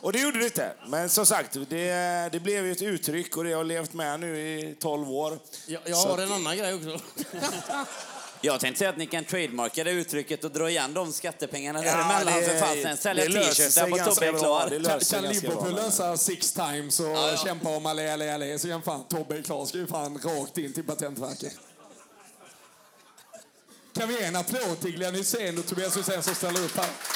Och 0.00 0.12
det 0.12 0.18
gjorde 0.20 0.38
det 0.38 0.44
inte. 0.44 0.72
Men 0.86 1.08
som 1.08 1.26
sagt, 1.26 1.56
det, 1.68 2.28
det 2.32 2.40
blev 2.40 2.66
ju 2.66 2.72
ett 2.72 2.82
uttryck 2.82 3.36
och 3.36 3.44
det 3.44 3.50
har 3.50 3.56
jag 3.58 3.66
levt 3.66 3.92
med 3.92 4.20
nu 4.20 4.38
i 4.38 4.76
12 4.80 5.10
år. 5.10 5.38
Jag, 5.66 5.82
jag 5.84 5.96
har 5.96 6.18
en 6.18 6.32
annan 6.32 6.56
grej 6.56 6.74
också. 6.74 6.98
Jag 8.40 8.60
tänkte 8.60 8.78
säga 8.78 8.90
att 8.90 8.96
ni 8.96 9.06
kan 9.06 9.24
trademarka 9.24 9.84
det 9.84 9.90
uttrycket 9.90 10.44
och 10.44 10.50
dra 10.50 10.70
igen 10.70 10.94
de 10.94 11.12
skattepengarna 11.12 11.84
Ja, 11.84 11.92
däremellan 11.96 12.40
det- 12.40 12.46
för 12.46 12.58
fasen. 12.60 12.96
Sälja 12.96 13.24
det 13.24 13.32
t-shirtar 13.32 13.90
på 13.90 13.96
Tobbe 14.14 14.26
är 14.26 14.38
klar. 14.38 14.70
Det 14.70 15.10
Kan, 15.10 15.24
Liverpool 15.24 15.74
lösa 15.74 16.16
six 16.16 16.52
times 16.52 17.00
och 17.00 17.38
kämpa 17.44 17.68
om 17.68 17.86
alle, 17.86 18.12
alle, 18.12 18.34
alle 18.34 18.58
så 18.58 18.68
kan 18.68 18.82
fan 18.82 19.04
Tobbe 19.08 19.38
är 19.38 19.42
klar. 19.42 19.66
Ska 19.66 19.78
ju 19.78 19.86
fan 19.86 20.18
rakt 20.24 20.58
in 20.58 20.72
till 20.72 20.84
Patentverket. 20.84 21.58
Kan 23.96 24.08
vi 24.08 24.14
ge 24.14 24.24
en 24.24 24.36
applåd 24.36 24.80
till 24.80 24.96
Glenn 24.96 25.14
Hysén 25.14 25.58
och 25.58 25.66
Tobias 25.66 25.96
Hysén 25.96 26.22
som 26.22 26.34
ställer 26.34 26.64
upp 26.64 26.76
här? 26.76 27.15